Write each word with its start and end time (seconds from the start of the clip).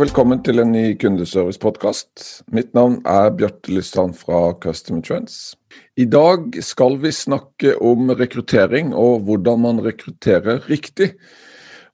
velkommen 0.00 0.40
til 0.40 0.60
en 0.62 0.70
ny 0.72 0.94
kundeservice-podkast. 0.96 2.44
Mitt 2.54 2.70
navn 2.72 3.00
er 3.08 3.32
Bjarte 3.36 3.72
Lysland 3.74 4.14
fra 4.16 4.54
Customer 4.62 5.02
Trends. 5.04 5.54
I 6.00 6.06
dag 6.08 6.56
skal 6.64 6.96
vi 7.02 7.10
snakke 7.12 7.74
om 7.82 8.08
rekruttering 8.16 8.94
og 8.96 9.26
hvordan 9.26 9.60
man 9.64 9.82
rekrutterer 9.84 10.62
riktig. 10.70 11.10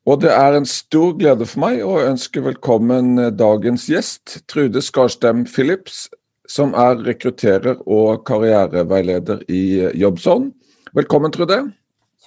Og 0.06 0.22
det 0.22 0.30
er 0.30 0.54
en 0.54 0.68
stor 0.68 1.16
glede 1.18 1.48
for 1.48 1.64
meg 1.64 1.82
å 1.82 1.98
ønske 2.04 2.44
velkommen 2.44 3.18
dagens 3.34 3.88
gjest, 3.90 4.38
Trude 4.46 4.84
Skarstem 4.84 5.42
Phillips, 5.48 6.06
som 6.48 6.76
er 6.78 7.02
rekrutterer 7.02 7.82
og 7.82 8.22
karriereveileder 8.30 9.42
i 9.50 9.90
Jobbson. 9.98 10.52
Velkommen, 10.94 11.34
Trude. 11.34 11.64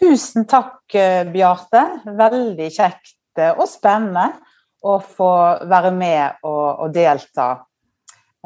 Tusen 0.02 0.50
takk, 0.52 0.84
Bjarte. 1.32 1.88
Veldig 2.06 2.72
kjekt 2.76 3.46
og 3.56 3.68
spennende 3.72 4.34
å 4.82 4.98
få 5.04 5.34
være 5.70 5.92
med 5.94 6.42
og, 6.48 6.86
og 6.86 6.94
delta 6.96 7.50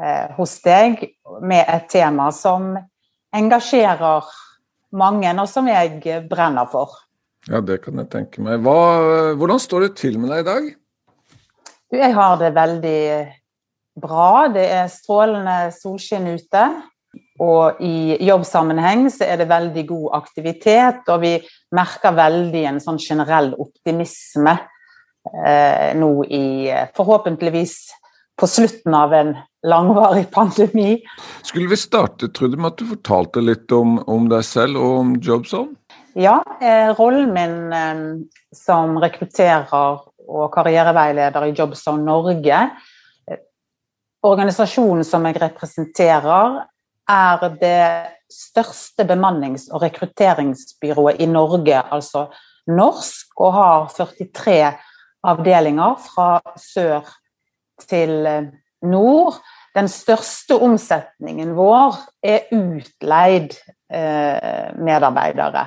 eh, 0.00 0.32
hos 0.36 0.58
deg 0.64 1.00
med 1.40 1.64
et 1.64 1.88
tema 1.92 2.28
som 2.34 2.74
engasjerer 3.36 4.28
mange, 4.96 5.32
og 5.32 5.48
som 5.50 5.68
jeg 5.68 6.20
brenner 6.28 6.68
for. 6.70 6.92
Ja, 7.46 7.60
det 7.62 7.80
kan 7.84 8.00
jeg 8.00 8.10
tenke 8.12 8.42
meg. 8.42 8.60
Hva, 8.64 9.34
hvordan 9.38 9.60
står 9.62 9.86
det 9.86 9.96
til 10.00 10.18
med 10.18 10.32
deg 10.32 10.42
i 10.42 10.46
dag? 10.50 10.68
Jeg 11.94 12.14
har 12.16 12.38
det 12.40 12.54
veldig 12.56 13.00
bra. 14.02 14.48
Det 14.52 14.64
er 14.80 14.92
strålende 14.92 15.56
solskinn 15.76 16.26
ute. 16.34 16.64
Og 17.40 17.80
i 17.84 18.16
jobbsammenheng 18.24 19.06
så 19.12 19.26
er 19.28 19.40
det 19.40 19.50
veldig 19.50 19.84
god 19.88 20.06
aktivitet, 20.18 21.04
og 21.12 21.20
vi 21.20 21.34
merker 21.76 22.16
veldig 22.16 22.62
en 22.70 22.80
sånn 22.82 23.00
generell 23.00 23.52
optimisme 23.60 24.56
nå 25.96 26.10
i 26.24 26.70
forhåpentligvis 26.96 27.76
på 28.40 28.46
slutten 28.46 28.94
av 28.94 29.14
en 29.14 29.36
langvarig 29.66 30.30
pandemi. 30.36 31.02
Skulle 31.42 31.68
vi 31.68 31.76
starte 31.76 32.28
Trude, 32.28 32.56
med 32.56 32.74
at 32.74 32.78
du 32.78 32.86
fortalte 32.90 33.42
litt 33.42 33.72
om, 33.72 33.98
om 34.06 34.28
deg 34.30 34.44
selv 34.46 34.80
og 34.80 34.98
om 35.00 35.14
Jobzone? 35.22 35.76
Ja, 36.16 36.38
eh, 36.60 36.92
rollen 36.96 37.32
min 37.36 37.56
eh, 37.76 38.02
som 38.56 38.96
rekrutterer 39.02 39.72
og 40.26 40.46
karriereveileder 40.54 41.44
i 41.44 41.54
Jobzone 41.56 42.06
Norge 42.06 42.60
eh, 43.28 43.42
Organisasjonen 44.24 45.04
som 45.04 45.26
jeg 45.28 45.36
representerer, 45.42 46.62
er 47.06 47.44
det 47.60 47.82
største 48.32 49.04
bemannings- 49.06 49.68
og 49.70 49.84
rekrutteringsbyrået 49.84 51.20
i 51.22 51.28
Norge, 51.30 51.82
altså 51.94 52.24
norsk, 52.66 53.28
og 53.38 53.52
har 53.54 53.84
43 53.92 54.56
avdelinger 55.26 55.98
fra 56.02 56.30
sør 56.60 57.06
til 57.88 58.26
eh, 58.26 58.48
nord. 58.86 59.40
Den 59.76 59.90
største 59.92 60.56
omsetningen 60.62 61.52
vår 61.56 61.98
er 62.24 62.48
utleid 62.56 63.58
eh, 63.92 64.72
medarbeidere. 64.80 65.66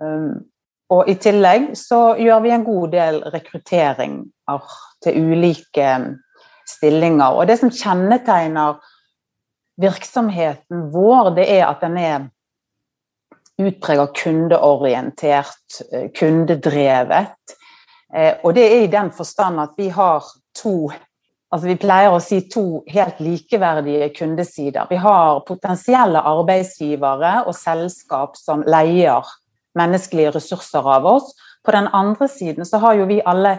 Um, 0.00 0.46
og 0.90 1.10
i 1.10 1.14
tillegg 1.22 1.70
så 1.78 2.16
gjør 2.18 2.40
vi 2.44 2.52
en 2.54 2.66
god 2.66 2.92
del 2.94 3.20
rekrutteringer 3.30 4.70
til 5.04 5.18
ulike 5.30 5.90
stillinger. 6.66 7.36
Og 7.36 7.46
det 7.50 7.60
som 7.60 7.70
kjennetegner 7.70 8.80
virksomheten 9.80 10.88
vår, 10.94 11.34
det 11.38 11.46
er 11.58 11.68
at 11.68 11.82
den 11.84 11.98
er 12.00 12.26
utpreget 13.60 14.16
kundeorientert, 14.16 15.80
kundedrevet. 16.16 17.56
Og 18.10 18.54
det 18.56 18.64
er 18.66 18.80
i 18.82 18.90
den 18.90 19.12
forstand 19.14 19.60
at 19.62 19.76
vi 19.78 19.86
har 19.94 20.24
to 20.58 20.90
Altså 21.50 21.66
vi 21.66 21.80
pleier 21.82 22.14
å 22.14 22.20
si 22.22 22.36
to 22.46 22.84
helt 22.86 23.18
likeverdige 23.18 24.12
kundesider. 24.14 24.86
Vi 24.86 25.00
har 25.02 25.40
potensielle 25.48 26.20
arbeidsgivere 26.22 27.40
og 27.42 27.56
selskap 27.58 28.36
som 28.38 28.62
leier 28.70 29.26
menneskelige 29.74 30.30
ressurser 30.36 30.86
av 30.86 31.08
oss. 31.10 31.32
På 31.66 31.74
den 31.74 31.88
andre 31.90 32.28
siden 32.30 32.68
så 32.68 32.78
har 32.78 33.00
jo 33.00 33.08
vi 33.10 33.18
alle 33.26 33.56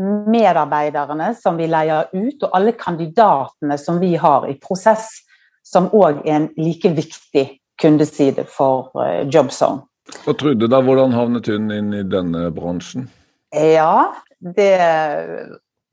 medarbeiderne 0.00 1.30
som 1.40 1.56
vi 1.56 1.68
leier 1.68 2.12
ut, 2.12 2.42
og 2.42 2.50
alle 2.56 2.72
kandidatene 2.76 3.78
som 3.80 4.00
vi 4.00 4.14
har 4.20 4.44
i 4.48 4.58
prosess 4.60 5.08
som 5.64 5.88
òg 5.96 6.20
er 6.24 6.34
en 6.34 6.50
like 6.60 6.92
viktig 6.96 7.46
kundeside 7.80 8.44
for 8.48 8.90
uh, 8.96 9.24
Jobzone. 9.28 9.86
Og 10.26 10.36
Trude, 10.40 10.68
da, 10.68 10.80
hvordan 10.82 11.14
havnet 11.14 11.48
hun 11.48 11.70
inn 11.72 11.92
i 11.94 12.02
denne 12.04 12.48
bransjen? 12.52 13.08
Ja, 13.50 14.14
det 14.38 14.78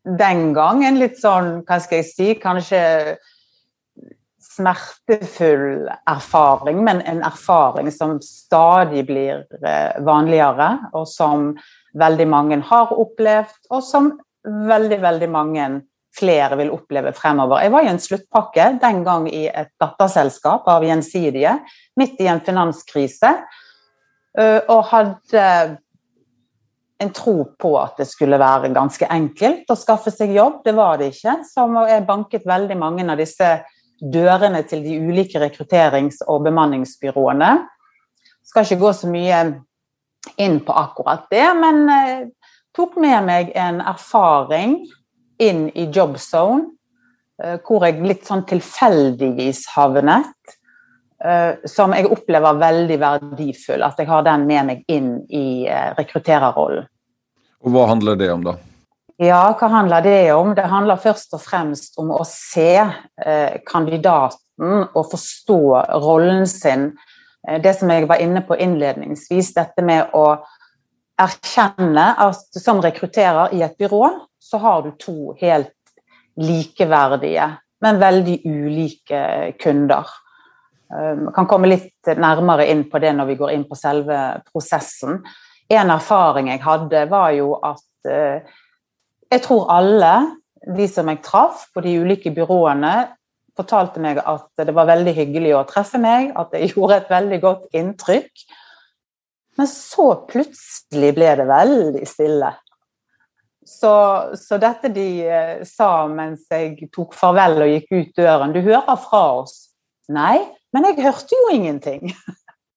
Den 0.08 0.54
gang 0.56 0.86
en 0.88 1.00
litt 1.02 1.18
sånn, 1.20 1.66
hva 1.68 1.82
skal 1.84 2.00
jeg 2.00 2.08
si, 2.08 2.28
kanskje 2.40 3.18
smertefull 4.58 5.90
erfaring, 6.08 6.80
men 6.86 7.02
en 7.04 7.20
erfaring 7.28 7.90
som 7.92 8.16
stadig 8.24 9.04
blir 9.10 9.44
uh, 9.60 9.98
vanligere, 10.08 10.70
og 10.96 11.10
som 11.12 11.50
veldig 12.00 12.28
mange 12.32 12.62
har 12.70 12.94
opplevd, 12.96 13.60
og 13.68 13.84
som 13.84 14.14
veldig, 14.48 15.02
veldig 15.04 15.30
mange 15.34 15.68
flere 16.18 16.56
vil 16.58 16.72
oppleve 16.74 17.12
fremover. 17.14 17.66
Jeg 17.66 17.74
var 17.76 17.84
i 17.84 17.92
en 17.92 18.02
sluttpakke 18.02 18.70
den 18.82 19.04
gang 19.06 19.28
i 19.28 19.44
et 19.52 19.74
datterselskap 19.82 20.70
av 20.72 20.86
Gjensidige, 20.88 21.58
midt 22.00 22.24
i 22.24 22.30
en 22.32 22.42
finanskrise, 22.48 23.36
og 24.38 24.82
hadde 24.94 25.44
en 27.00 27.14
tro 27.14 27.44
på 27.60 27.72
at 27.80 28.00
det 28.02 28.08
skulle 28.10 28.40
være 28.42 28.74
ganske 28.74 29.08
enkelt 29.14 29.70
å 29.70 29.78
skaffe 29.78 30.12
seg 30.14 30.34
jobb. 30.36 30.62
Det 30.66 30.74
var 30.78 30.98
det 30.98 31.12
ikke. 31.14 31.40
Så 31.46 31.68
jeg 31.90 32.06
banket 32.08 32.48
veldig 32.50 32.78
mange 32.80 33.06
av 33.06 33.20
disse 33.22 33.52
dørene 34.02 34.64
til 34.70 34.84
de 34.86 34.98
ulike 35.02 35.42
rekrutterings- 35.42 36.24
og 36.28 36.46
bemanningsbyråene. 36.48 37.52
Skal 38.46 38.66
ikke 38.66 38.82
gå 38.82 38.94
så 38.96 39.10
mye 39.12 39.42
inn 40.42 40.60
på 40.66 40.74
akkurat 40.76 41.28
det, 41.32 41.46
men 41.58 41.86
tok 42.76 42.98
med 43.02 43.26
meg 43.26 43.54
en 43.58 43.82
erfaring 43.82 44.80
inn 45.42 45.68
i 45.78 45.88
Jobzone, 45.94 46.72
hvor 47.68 47.86
jeg 47.86 48.02
litt 48.02 48.26
sånn 48.26 48.46
tilfeldigvis 48.50 49.68
havnet. 49.76 50.57
Som 51.66 51.96
jeg 51.98 52.06
opplever 52.14 52.60
veldig 52.62 52.98
verdifull, 53.02 53.82
at 53.82 53.98
jeg 53.98 54.06
har 54.06 54.22
den 54.28 54.44
med 54.46 54.68
meg 54.68 54.84
inn 54.92 55.16
i 55.34 55.66
rekruttererrollen. 55.98 56.86
Og 57.66 57.74
Hva 57.74 57.88
handler 57.90 58.20
det 58.20 58.28
om, 58.30 58.44
da? 58.46 58.54
Ja, 59.18 59.48
hva 59.58 59.70
handler 59.74 60.06
det 60.06 60.20
om? 60.36 60.52
Det 60.54 60.68
handler 60.70 61.02
først 61.02 61.34
og 61.34 61.42
fremst 61.42 61.98
om 61.98 62.12
å 62.14 62.22
se 62.30 62.86
kandidaten 63.66 64.84
og 64.94 65.10
forstå 65.10 65.62
rollen 66.06 66.46
sin. 66.46 66.92
Det 67.42 67.74
som 67.80 67.90
jeg 67.90 68.06
var 68.10 68.22
inne 68.22 68.44
på 68.46 68.60
innledningsvis, 68.62 69.56
dette 69.58 69.82
med 69.86 70.14
å 70.14 70.38
erkjenne 71.18 72.12
at 72.28 72.62
som 72.62 72.82
rekrutterer 72.84 73.56
i 73.58 73.64
et 73.66 73.78
byrå, 73.80 74.10
så 74.38 74.62
har 74.62 74.86
du 74.86 74.94
to 75.02 75.34
helt 75.42 75.74
likeverdige, 76.38 77.50
men 77.82 78.02
veldig 78.02 78.38
ulike 78.46 79.22
kunder. 79.62 80.06
Jeg 80.88 81.34
kan 81.36 81.48
komme 81.50 81.68
litt 81.68 82.10
nærmere 82.16 82.68
inn 82.72 82.86
på 82.88 83.02
det 83.04 83.12
når 83.18 83.32
vi 83.32 83.38
går 83.40 83.54
inn 83.56 83.66
på 83.68 83.76
selve 83.76 84.18
prosessen. 84.48 85.20
En 85.68 85.92
erfaring 85.92 86.48
jeg 86.52 86.64
hadde, 86.64 87.06
var 87.12 87.34
jo 87.36 87.58
at 87.60 88.08
jeg 88.08 89.44
tror 89.44 89.66
alle 89.74 90.14
de 90.76 90.88
som 90.88 91.10
jeg 91.12 91.22
traff 91.26 91.68
på 91.76 91.84
de 91.84 91.98
ulike 92.02 92.32
byråene, 92.36 92.94
fortalte 93.58 94.02
meg 94.04 94.22
at 94.22 94.48
det 94.62 94.76
var 94.76 94.90
veldig 94.90 95.14
hyggelig 95.18 95.56
å 95.58 95.66
treffe 95.70 96.00
meg, 96.02 96.32
at 96.38 96.54
jeg 96.56 96.72
gjorde 96.76 97.02
et 97.02 97.12
veldig 97.12 97.42
godt 97.44 97.78
inntrykk. 97.78 98.48
Men 99.58 99.70
så 99.72 100.12
plutselig 100.30 101.12
ble 101.18 101.34
det 101.40 101.48
veldig 101.50 102.08
stille. 102.10 102.54
Så, 103.68 103.92
så, 104.40 104.56
dette 104.62 104.88
de 104.96 105.08
sa 105.68 105.90
mens 106.08 106.46
jeg 106.54 106.88
tok 106.94 107.18
farvel 107.18 107.66
og 107.66 107.72
gikk 107.74 107.90
ut 107.92 108.14
døren 108.16 108.54
Du 108.56 108.62
hører 108.62 108.96
fra 109.02 109.24
oss. 109.42 109.58
Nei, 110.14 110.38
men 110.74 110.90
jeg 110.90 111.04
hørte 111.06 111.38
jo 111.38 111.56
ingenting. 111.56 112.12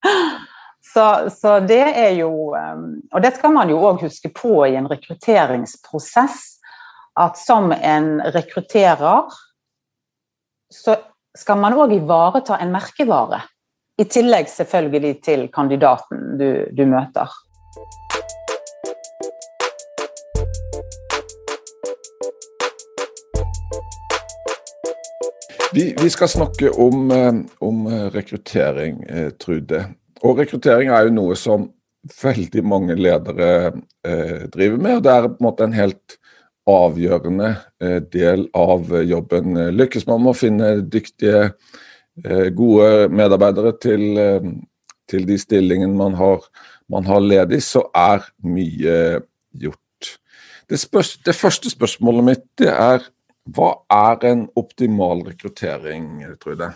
så, 0.93 1.31
så, 1.31 1.59
det 1.61 1.83
er 1.83 2.15
jo 2.19 2.31
Og 2.55 3.23
det 3.23 3.35
skal 3.37 3.53
man 3.55 3.71
jo 3.71 3.81
òg 3.91 4.05
huske 4.07 4.31
på 4.35 4.65
i 4.67 4.77
en 4.79 4.89
rekrutteringsprosess. 4.91 6.57
At 7.21 7.39
som 7.39 7.73
en 7.75 8.21
rekrutterer 8.33 9.31
så 10.71 10.95
skal 11.37 11.59
man 11.59 11.75
òg 11.75 11.97
ivareta 11.99 12.59
en 12.63 12.73
merkevare. 12.73 13.43
I 13.99 14.07
tillegg 14.09 14.49
selvfølgelig 14.49 15.17
til 15.27 15.49
kandidaten 15.53 16.39
du, 16.41 16.49
du 16.71 16.85
møter. 16.89 17.29
Vi, 25.73 25.95
vi, 26.03 26.11
skal 26.11 26.29
snakke 26.29 26.71
om, 26.71 27.11
eh, 27.11 27.35
om 27.59 27.85
rekruttering, 28.11 29.03
eh, 29.09 29.31
Trude. 29.31 29.85
Og 30.23 30.39
rekruttering 30.39 30.91
er 30.91 31.07
jo 31.07 31.13
noe 31.15 31.37
som 31.39 31.69
veldig 32.23 32.65
mange 32.67 32.97
ledere 32.99 33.51
eh, 34.05 34.49
driver 34.51 34.81
med. 34.81 34.97
og 34.97 35.03
Det 35.05 35.13
er 35.13 35.29
på 35.29 35.37
en 35.39 35.47
måte 35.47 35.69
en 35.69 35.77
helt 35.77 36.17
avgjørende 36.71 37.53
eh, 37.83 38.01
del 38.13 38.49
av 38.57 38.91
jobben. 39.07 39.61
Lykkes 39.77 40.09
man 40.09 40.25
med 40.25 40.33
å 40.33 40.39
finne 40.41 40.73
dyktige, 40.83 41.53
eh, 42.25 42.49
gode 42.57 43.09
medarbeidere 43.15 43.75
til, 43.79 44.05
eh, 44.19 44.51
til 45.11 45.27
de 45.29 45.39
stillingene 45.39 45.97
man 45.97 46.19
har, 46.19 46.43
man 46.91 47.07
har, 47.07 47.23
ledig, 47.23 47.63
så 47.63 47.85
er 47.95 48.27
mye 48.43 49.23
gjort. 49.55 50.13
Det, 50.71 50.79
spørs, 50.79 51.17
det 51.27 51.35
første 51.35 51.71
spørsmålet 51.71 52.27
mitt 52.27 52.45
det 52.59 52.71
er 52.75 53.07
hva 53.57 53.71
er 53.93 54.25
en 54.31 54.47
optimal 54.59 55.25
rekruttering, 55.27 56.23
Trude? 56.43 56.71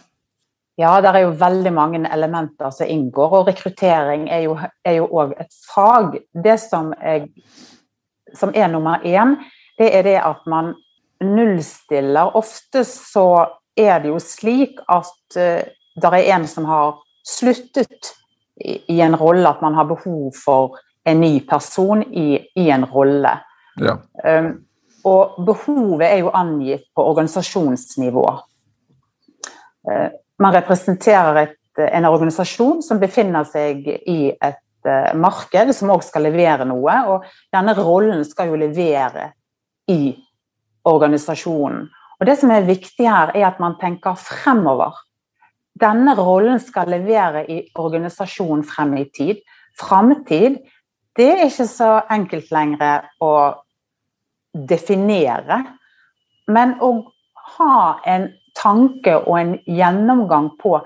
Ja, 0.77 0.97
det 1.01 1.13
er 1.13 1.21
jo 1.23 1.35
veldig 1.39 1.73
mange 1.75 2.01
elementer 2.11 2.73
som 2.75 2.91
inngår, 2.91 3.37
og 3.39 3.49
rekruttering 3.49 4.27
er 4.33 4.97
jo 4.97 5.07
òg 5.07 5.37
et 5.39 5.53
fag. 5.69 6.17
Det 6.35 6.57
som, 6.59 6.91
er, 6.99 7.29
som, 8.35 8.51
er 8.55 8.73
nummer 8.73 9.05
én, 9.07 9.37
det 9.79 9.93
er 9.95 10.03
det 10.07 10.19
at 10.19 10.43
man 10.51 10.73
nullstiller. 11.23 12.35
Ofte 12.35 12.83
så 12.89 13.29
er 13.79 14.03
det 14.03 14.11
jo 14.11 14.19
slik 14.23 14.83
at 14.91 15.39
uh, 15.39 15.63
det 15.95 16.11
er 16.11 16.35
en 16.35 16.49
som 16.51 16.67
har 16.67 16.99
sluttet 17.27 18.11
i, 18.59 18.81
i, 18.91 19.01
en 19.01 19.15
rolle, 19.17 19.47
at 19.47 19.63
man 19.63 19.79
har 19.79 19.87
behov 19.87 20.33
for 20.35 20.79
en 21.07 21.21
ny 21.23 21.39
person 21.47 22.03
i, 22.03 22.41
i 22.59 22.69
en 22.71 22.85
rolle. 22.91 23.39
Ja. 23.79 24.01
Um, 24.27 24.65
og 25.05 25.39
behovet 25.47 26.07
er 26.09 26.21
jo 26.23 26.33
angitt 26.35 26.87
på 26.97 27.05
organisasjonsnivå. 27.05 28.25
Uh, 29.85 30.09
man 30.41 30.55
representerer 30.57 31.41
et, 31.45 31.59
en 31.79 32.09
organisasjon 32.09 32.83
som 32.83 33.01
befinner 33.03 33.47
seg 33.49 33.87
i 33.91 34.19
et 34.33 34.89
uh, 34.89 35.11
marked, 35.19 35.75
som 35.77 35.93
også 35.95 36.15
skal 36.15 36.27
levere 36.29 36.67
noe. 36.69 37.01
Og 37.13 37.27
denne 37.55 37.77
rollen 37.79 38.25
skal 38.29 38.53
jo 38.53 38.61
levere 38.61 39.33
i 39.91 40.15
organisasjonen. 40.89 41.89
Og 42.21 42.27
Det 42.27 42.39
som 42.41 42.53
er 42.55 42.69
viktig 42.69 43.09
her, 43.09 43.33
er 43.35 43.49
at 43.51 43.61
man 43.61 43.77
tenker 43.81 44.17
fremover. 44.17 44.95
Denne 45.75 46.15
rollen 46.15 46.61
skal 46.63 46.93
levere 46.93 47.43
i 47.51 47.59
organisasjonen 47.75 48.63
frem 48.65 48.95
i 49.01 49.05
tid. 49.11 49.43
Framtid, 49.81 50.61
det 51.19 51.27
er 51.33 51.45
ikke 51.49 51.67
så 51.67 51.91
enkelt 52.11 52.53
lenger 52.55 53.09
å 53.23 53.33
definere. 54.55 55.61
Men 56.47 56.77
å 56.81 56.93
ha 57.57 58.01
en 58.07 58.29
tanke 58.57 59.17
og 59.25 59.39
en 59.39 59.57
gjennomgang 59.67 60.53
på 60.61 60.79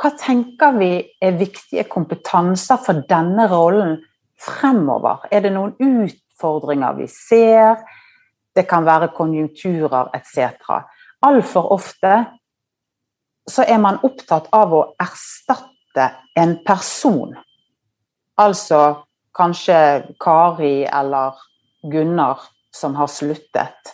hva 0.00 0.10
tenker 0.16 0.78
vi 0.78 0.94
er 1.20 1.36
viktige 1.36 1.84
kompetanser 1.92 2.80
for 2.80 3.02
denne 3.08 3.44
rollen 3.50 3.98
fremover? 4.40 5.26
Er 5.28 5.44
det 5.44 5.52
noen 5.52 5.74
utfordringer 5.76 6.96
vi 6.96 7.08
ser? 7.12 7.82
Det 8.56 8.64
kan 8.68 8.86
være 8.88 9.10
konjunkturer 9.12 10.08
etc. 10.16 10.56
Altfor 11.20 11.68
ofte 11.76 12.14
så 13.50 13.66
er 13.68 13.80
man 13.82 14.00
opptatt 14.06 14.48
av 14.56 14.72
å 14.72 14.80
erstatte 15.00 16.06
en 16.38 16.56
person. 16.64 17.36
Altså 18.40 18.80
kanskje 19.36 19.76
Kari 20.22 20.86
eller 20.88 21.36
Gunnar 21.92 22.40
som 22.76 22.94
har 22.94 23.10
sluttet. 23.10 23.92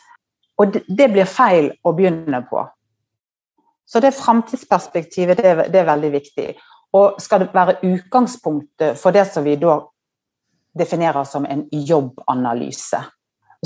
Og 0.56 0.78
det 0.88 1.08
blir 1.12 1.28
feil 1.28 1.70
å 1.84 1.92
begynne 1.96 2.40
på. 2.48 2.62
Så 3.86 4.00
det 4.02 4.16
framtidsperspektivet 4.16 5.38
det, 5.38 5.54
det 5.72 5.82
er 5.82 5.90
veldig 5.90 6.12
viktig. 6.14 6.46
Og 6.96 7.20
skal 7.22 7.44
det 7.44 7.52
være 7.54 7.78
utgangspunktet 7.86 8.98
for 8.98 9.14
det 9.14 9.26
som 9.30 9.44
vi 9.46 9.58
da 9.60 9.78
definerer 10.76 11.24
som 11.24 11.46
en 11.46 11.66
jobbanalyse. 11.70 13.00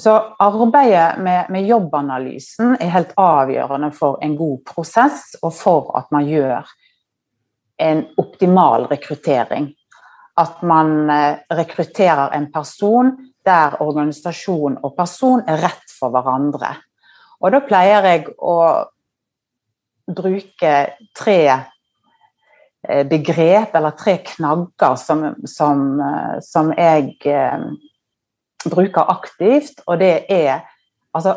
Så 0.01 0.13
arbeidet 0.39 1.19
med, 1.19 1.51
med, 1.51 1.67
jobbanalysen 1.67 2.77
er 2.81 2.93
helt 2.95 3.11
avgjørende 3.19 3.91
for 3.93 4.21
en 4.23 4.37
god 4.39 4.63
prosess, 4.69 5.35
og 5.43 5.53
for 5.55 5.91
at 5.99 6.09
man 6.15 6.29
gjør 6.29 6.69
en 7.83 8.05
optimal 8.21 8.87
rekruttering. 8.91 9.73
At 10.41 10.63
man 10.63 11.11
eh, 11.11 11.43
rekrutterer 11.53 12.31
en 12.37 12.47
person 12.53 13.13
der 13.51 13.81
organisasjon 13.83 14.79
og 14.85 14.95
person 14.97 15.43
er 15.49 15.61
rett 15.67 15.93
for 15.99 16.15
hverandre. 16.15 16.77
Og 17.41 17.53
da 17.55 17.61
pleier 17.65 18.07
jeg 18.07 18.27
å 18.37 18.57
bruke 20.11 20.73
tre 21.17 21.41
eh, 21.51 23.05
begrep, 23.09 23.75
eller 23.77 23.97
tre 23.99 24.19
knagger, 24.27 24.97
som, 25.01 25.25
som, 25.49 25.85
eh, 26.05 26.37
som 26.45 26.73
jeg 26.77 27.15
eh, 27.31 27.67
bruker 28.67 29.13
aktivt. 29.13 29.83
Og 29.87 30.01
det 30.03 30.15
er 30.33 30.61
altså 31.17 31.37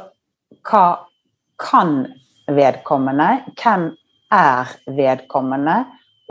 hva 0.67 0.85
kan 1.59 2.03
vedkommende? 2.51 3.29
Hvem 3.57 3.91
er 4.33 4.73
vedkommende? 4.91 5.77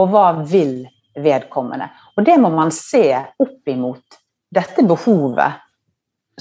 Og 0.00 0.12
hva 0.12 0.26
vil 0.44 0.82
vedkommende? 1.16 1.88
Og 2.16 2.26
det 2.26 2.36
må 2.40 2.52
man 2.52 2.72
se 2.74 3.06
opp 3.40 3.68
imot 3.72 4.20
dette 4.52 4.84
behovet 4.84 5.60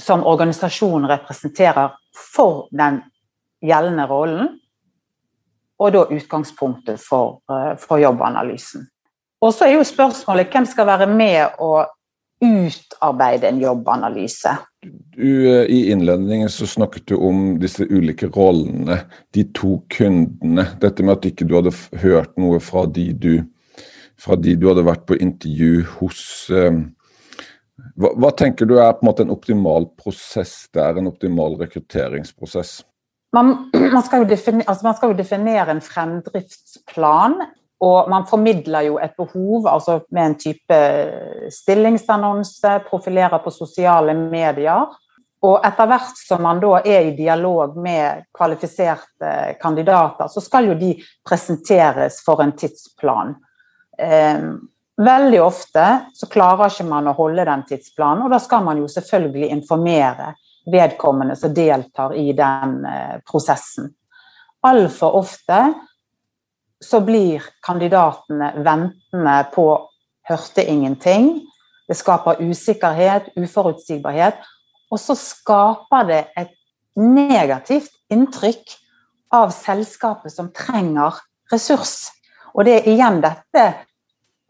som 0.00 0.26
organisasjonen 0.26 1.08
representerer 1.10 1.92
for 2.34 2.68
den 2.70 3.00
gjeldende 3.62 4.06
rollen, 4.10 4.48
og 5.78 5.92
da 5.92 6.04
utgangspunktet 6.14 7.00
for, 7.00 7.40
eh, 7.50 7.76
for 7.78 7.98
jobbanalysen. 7.98 8.86
Og 9.42 9.54
så 9.54 9.66
er 9.66 9.76
jo 9.76 9.84
spørsmålet 9.84 10.52
hvem 10.52 10.66
skal 10.66 10.86
være 10.86 11.06
med 11.06 11.58
og 11.58 11.86
utarbeide 12.42 13.48
en 13.48 13.60
jobbanalyse? 13.60 14.56
Du, 15.16 15.46
eh, 15.46 15.66
I 15.70 15.90
innledningen 15.90 16.48
så 16.48 16.66
snakket 16.66 17.06
du 17.08 17.16
om 17.16 17.58
disse 17.60 17.86
ulike 17.90 18.26
rollene, 18.26 19.00
de 19.34 19.44
to 19.54 19.82
kundene. 19.90 20.66
Dette 20.80 21.02
med 21.02 21.18
at 21.18 21.24
ikke 21.24 21.46
du 21.48 21.54
hadde 21.54 21.74
hørt 22.02 22.38
noe 22.38 22.60
fra 22.60 22.86
de 22.86 23.12
du, 23.12 23.44
fra 24.18 24.36
de 24.36 24.56
du 24.56 24.68
hadde 24.68 24.86
vært 24.86 25.06
på 25.06 25.18
intervju 25.18 25.84
hos. 25.98 26.50
Eh, 26.50 26.82
hva, 27.96 28.12
hva, 28.16 28.30
tenker 28.36 28.68
du 28.68 28.76
er 28.78 28.94
på 28.96 29.04
en 29.04 29.10
måte 29.10 29.24
en 29.26 29.34
optimal 29.34 29.88
prosess 29.98 30.68
Det 30.72 30.80
er 30.82 31.00
en 31.00 31.10
optimal 31.10 31.58
rekrutteringsprosess? 31.60 32.80
Man, 33.32 33.54
man, 33.72 34.02
skal 34.04 34.26
definere, 34.28 34.68
altså 34.68 34.86
man, 34.86 34.96
skal 34.96 35.12
jo 35.12 35.18
definere, 35.18 35.72
en 35.72 35.80
fremdriftsplan, 35.84 37.38
og 37.82 38.10
man 38.12 38.26
formidler 38.28 38.84
jo 38.90 38.98
et 39.02 39.14
behov 39.18 39.66
altså 39.72 40.02
med 40.12 40.26
en 40.26 40.34
type 40.38 40.80
stillingsannonse, 41.50 42.74
profilerer 42.90 43.40
på 43.42 43.54
sosiale 43.54 44.14
medier. 44.14 44.92
Og 45.42 45.64
etter 45.66 45.88
hvert 45.90 46.20
som 46.20 46.44
man 46.44 46.60
da 46.62 46.76
er 46.86 47.08
i 47.08 47.16
dialog 47.16 47.74
med 47.82 48.28
kvalifiserte 48.36 49.56
kandidater, 49.62 50.28
så 50.30 50.44
skal 50.44 50.68
jo 50.70 50.76
de 50.78 50.92
presenteres 51.26 52.20
for 52.22 52.44
en 52.44 52.54
tidsplan. 52.54 53.34
Ehm, 53.98 54.60
Veldig 55.02 55.40
ofte 55.42 55.84
så 56.14 56.28
klarer 56.30 56.70
ikke 56.70 56.86
man 56.86 57.08
å 57.10 57.16
holde 57.16 57.46
den 57.48 57.64
tidsplanen, 57.66 58.26
og 58.26 58.34
da 58.34 58.38
skal 58.42 58.62
man 58.66 58.78
jo 58.78 58.90
selvfølgelig 58.90 59.48
informere 59.54 60.34
vedkommende 60.70 61.34
som 61.38 61.54
deltar 61.54 62.14
i 62.14 62.30
den 62.36 62.76
eh, 62.86 63.16
prosessen. 63.26 63.88
Altfor 64.62 65.16
ofte 65.18 65.62
så 66.82 67.00
blir 67.02 67.42
kandidatene 67.66 68.52
ventende 68.62 69.36
på 69.54 69.66
hørte 70.28 70.64
ingenting. 70.70 71.32
Det 71.88 71.96
skaper 71.98 72.42
usikkerhet, 72.42 73.32
uforutsigbarhet, 73.34 74.38
og 74.92 75.00
så 75.00 75.16
skaper 75.18 76.08
det 76.08 76.22
et 76.38 76.52
negativt 76.98 77.90
inntrykk 78.12 78.76
av 79.34 79.50
selskapet 79.56 80.34
som 80.34 80.52
trenger 80.54 81.16
ressurs. 81.52 82.12
Og 82.52 82.68
det 82.68 82.82
er 82.82 82.90
igjen 82.92 83.22
dette 83.24 83.64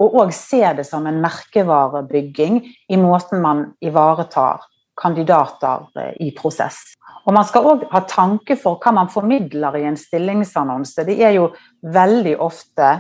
og 0.03 0.17
òg 0.23 0.33
se 0.35 0.63
det 0.77 0.85
som 0.89 1.07
en 1.07 1.21
merkevarebygging 1.23 2.61
i 2.91 2.99
måten 3.01 3.43
man 3.45 3.65
ivaretar 3.85 4.65
kandidater 4.99 5.87
eh, 5.99 6.15
i 6.27 6.33
prosess. 6.37 6.81
Og 7.27 7.35
Man 7.37 7.47
skal 7.47 7.69
òg 7.71 7.87
ha 7.93 8.03
tanke 8.09 8.57
for 8.59 8.81
hva 8.83 8.93
man 8.97 9.11
formidler 9.13 9.79
i 9.79 9.87
en 9.87 9.99
stillingsannonse. 9.99 11.07
Det 11.07 11.19
er 11.23 11.37
jo 11.39 11.53
veldig 11.83 12.37
ofte 12.41 12.99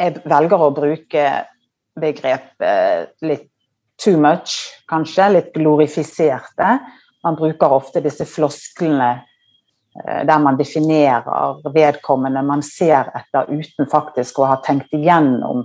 Jeg 0.00 0.22
velger 0.24 0.62
å 0.64 0.70
bruke 0.72 1.22
begrep 2.00 2.62
eh, 2.64 3.02
litt 3.20 3.50
too 4.00 4.16
much, 4.16 4.54
kanskje. 4.88 5.26
Litt 5.34 5.50
glorifiserte. 5.52 6.70
Man 7.20 7.36
bruker 7.36 7.74
ofte 7.76 8.00
disse 8.00 8.24
flosklene 8.24 9.10
der 9.90 10.38
man 10.38 10.56
definerer 10.56 11.72
vedkommende 11.74 12.42
man 12.46 12.62
ser 12.62 13.10
etter 13.18 13.48
uten 13.50 13.88
faktisk 13.90 14.38
å 14.38 14.46
ha 14.52 14.60
tenkt 14.62 14.92
igjennom 14.94 15.64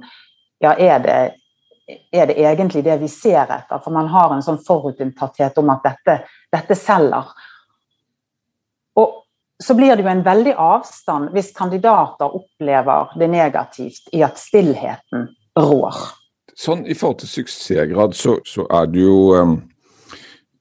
ja, 0.63 0.74
er 0.74 1.00
det, 1.00 1.17
er 2.12 2.29
det 2.29 2.38
egentlig 2.39 2.84
det 2.86 2.98
vi 3.01 3.10
ser 3.12 3.44
etter? 3.44 3.82
For 3.84 3.94
man 3.94 4.10
har 4.12 4.34
en 4.34 4.44
sånn 4.46 4.62
forutinntatthet 4.65 5.58
om 5.62 5.70
at 5.74 5.86
dette, 5.86 6.17
dette 6.53 6.77
selger. 6.79 7.29
Og 9.00 9.22
så 9.63 9.75
blir 9.77 9.96
det 9.96 10.03
jo 10.03 10.12
en 10.12 10.25
veldig 10.25 10.55
avstand 10.60 11.32
hvis 11.36 11.53
kandidater 11.55 12.36
opplever 12.39 13.13
det 13.20 13.29
negativt 13.32 14.12
i 14.15 14.24
at 14.25 14.39
stillheten 14.39 15.29
rår. 15.60 16.01
Sånn 16.55 16.86
I 16.88 16.96
forhold 16.96 17.22
til 17.24 17.34
suksessgrad 17.41 18.15
så, 18.15 18.38
så 18.48 18.65
er 18.72 18.88
det 18.91 19.03
jo 19.03 19.17
um, 19.36 19.58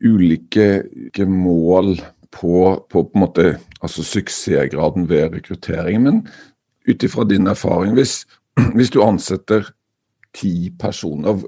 ulike 0.02 1.26
mål 1.30 1.94
på, 2.34 2.84
på, 2.90 3.04
på 3.04 3.14
en 3.14 3.22
måte, 3.22 3.46
altså 3.80 4.04
suksessgraden 4.06 5.08
ved 5.10 5.36
rekruttering. 5.36 6.02
Men 6.02 6.24
ut 6.88 7.02
ifra 7.02 7.24
din 7.28 7.46
erfaring, 7.50 7.94
hvis, 7.94 8.24
hvis 8.76 8.92
du 8.94 9.02
ansetter 9.04 9.70
ti 10.34 10.72
personer. 10.80 11.42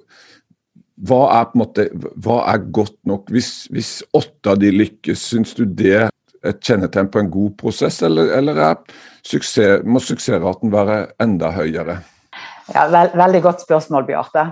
Hva 1.07 1.23
er, 1.37 1.49
på 1.51 1.59
en 1.59 1.63
måte, 1.65 1.89
hva 2.25 2.43
er 2.53 2.69
godt 2.73 2.97
nok? 3.09 3.31
Hvis, 3.35 3.67
hvis 3.75 3.99
åtte 4.17 4.55
av 4.55 4.61
de 4.63 4.71
lykkes, 4.73 5.27
syns 5.33 5.53
du 5.59 5.67
det 5.67 5.97
er 6.07 6.13
et 6.47 6.61
kjennetegn 6.63 7.11
på 7.13 7.21
en 7.21 7.33
god 7.33 7.57
prosess, 7.61 7.99
eller, 8.07 8.31
eller 8.39 8.61
suksess, 9.27 9.83
må 9.85 10.01
suksessraten 10.01 10.73
være 10.73 11.03
enda 11.23 11.51
høyere? 11.53 11.99
Ja, 12.73 12.87
veld, 12.93 13.19
Veldig 13.19 13.43
godt 13.43 13.67
spørsmål, 13.67 14.07
Bjarte. 14.09 14.47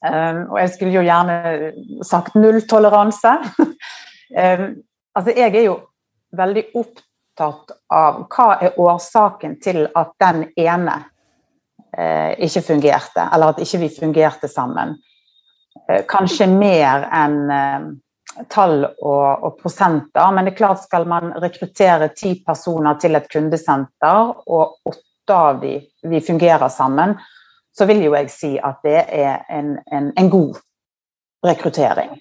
Um, 0.00 0.46
og 0.48 0.60
jeg 0.62 0.70
skulle 0.74 0.94
jo 0.94 1.02
gjerne 1.04 2.04
sagt 2.08 2.36
nulltoleranse. 2.38 3.34
um, 3.60 4.70
altså, 5.14 5.32
jeg 5.36 5.54
er 5.54 5.64
jo 5.66 5.78
veldig 6.36 6.66
opptatt 6.78 7.72
av 7.90 8.24
hva 8.30 8.50
er 8.60 8.78
årsaken 8.78 9.56
til 9.62 9.86
at 9.96 10.12
den 10.20 10.44
ene 10.60 10.98
Eh, 11.98 12.44
ikke 12.46 12.62
fungerte, 12.62 13.24
eller 13.34 13.50
at 13.50 13.58
ikke 13.58 13.80
vi 13.82 13.88
fungerte 13.90 14.48
sammen. 14.48 14.94
Eh, 15.88 16.04
kanskje 16.06 16.46
mer 16.46 17.08
enn 17.10 17.38
eh, 17.50 17.88
tall 18.52 18.84
og, 18.84 19.42
og, 19.42 19.56
prosenter, 19.58 20.30
men 20.30 20.46
det 20.46 20.52
er 20.52 20.60
klart 20.60 20.84
skal 20.84 21.08
man 21.10 21.32
rekruttere 21.42 22.12
ti 22.14 22.36
personer 22.46 22.94
til 23.02 23.18
et 23.18 23.26
kundesenter, 23.32 24.30
og 24.46 24.78
åtte 24.86 25.34
av 25.34 25.58
de 25.64 25.74
vi 26.06 26.22
fungerer 26.22 26.70
sammen, 26.70 27.16
så 27.74 27.86
vil 27.90 28.04
jo 28.06 28.14
jeg 28.14 28.30
si 28.30 28.52
at 28.62 28.78
det 28.86 29.00
er 29.10 29.42
en, 29.50 29.74
en, 29.90 30.12
en 30.14 30.30
god 30.30 30.62
rekruttering. 31.46 32.19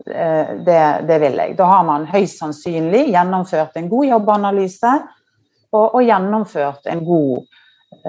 Det, 0.00 0.82
det, 1.06 1.16
vil 1.20 1.34
jeg. 1.36 1.54
Da 1.58 1.66
har 1.68 1.82
man 1.84 2.06
høyst 2.08 2.40
sannsynlig 2.40 3.10
gjennomført 3.12 3.74
en 3.76 3.88
god 3.90 4.06
jobbanalyse 4.08 4.92
og, 5.74 5.84
og 5.84 6.00
gjennomført 6.02 6.88
en 6.90 7.02
god 7.04 7.42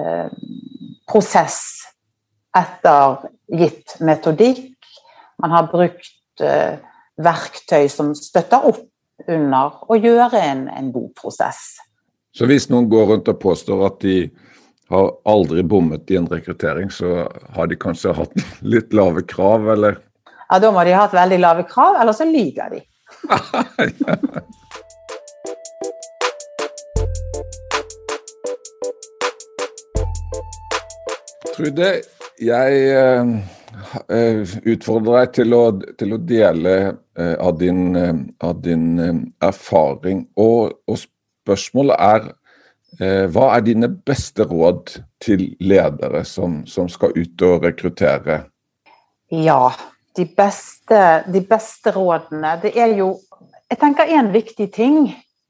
eh, 0.00 0.30
prosess 1.10 1.60
etter 2.56 3.28
gitt 3.52 3.98
metodikk. 4.00 4.72
Man 5.42 5.54
har 5.54 5.68
brukt 5.72 6.44
eh, 6.44 6.80
verktøy 7.22 7.88
som 7.92 8.12
støtter 8.16 8.68
opp 8.72 8.86
under 9.28 9.76
å 9.86 9.98
gjøre 9.98 10.40
en, 10.40 10.66
en, 10.72 10.90
god 10.94 11.12
prosess. 11.18 11.76
Så 12.32 12.48
hvis 12.48 12.68
noen 12.72 12.88
går 12.90 13.10
rundt 13.12 13.30
og 13.30 13.40
påstår 13.42 13.84
at 13.86 14.00
de 14.04 14.16
har 14.92 15.12
aldri 15.28 15.62
bommet 15.64 16.10
i 16.12 16.18
en 16.18 16.28
rekruttering, 16.28 16.90
så 16.92 17.26
har 17.54 17.68
de 17.68 17.78
kanskje 17.78 18.16
hatt 18.16 18.34
litt 18.74 18.96
lave 18.96 19.24
krav, 19.28 19.68
eller? 19.76 20.00
Ja, 20.52 20.58
da 20.60 20.68
må 20.68 20.82
de 20.84 20.92
ha 20.92 21.06
hatt 21.06 21.14
veldig 21.16 21.38
lave 21.40 21.62
krav, 21.64 21.94
eller 21.96 22.12
så 22.12 22.28
lyver 22.28 22.68
de. 22.74 22.82
Trude, 31.54 32.04
jeg 32.36 32.92
uh, 32.92 33.32
utfordrer 34.68 35.22
deg 35.22 35.32
til 35.38 35.56
å, 35.56 35.72
til 35.96 36.12
å 36.12 36.20
dele 36.20 36.92
uh, 36.92 37.36
av, 37.40 37.56
din, 37.62 37.96
av 38.44 38.60
din, 38.60 39.00
erfaring. 39.40 40.28
Og, 40.36 40.76
og 40.84 41.00
spørsmålet 41.00 41.96
er 41.96 42.36
hva 43.32 43.56
er 43.56 43.64
dine 43.64 43.88
beste 43.88 44.44
råd 44.44 45.00
til 45.24 45.56
ledere 45.64 46.28
som, 46.28 46.68
som 46.68 46.92
skal 46.92 47.16
ut 47.16 47.40
og 47.48 47.64
rekruttere? 47.64 48.52
Ja, 49.32 49.72
de 50.16 50.26
beste, 50.36 51.02
de 51.32 51.40
beste 51.48 51.90
rådene 51.94 52.58
Det 52.62 52.74
er 52.76 52.96
jo 52.98 53.14
Jeg 53.70 53.78
tenker 53.80 54.10
en 54.18 54.32
viktig 54.32 54.68
ting 54.74 55.06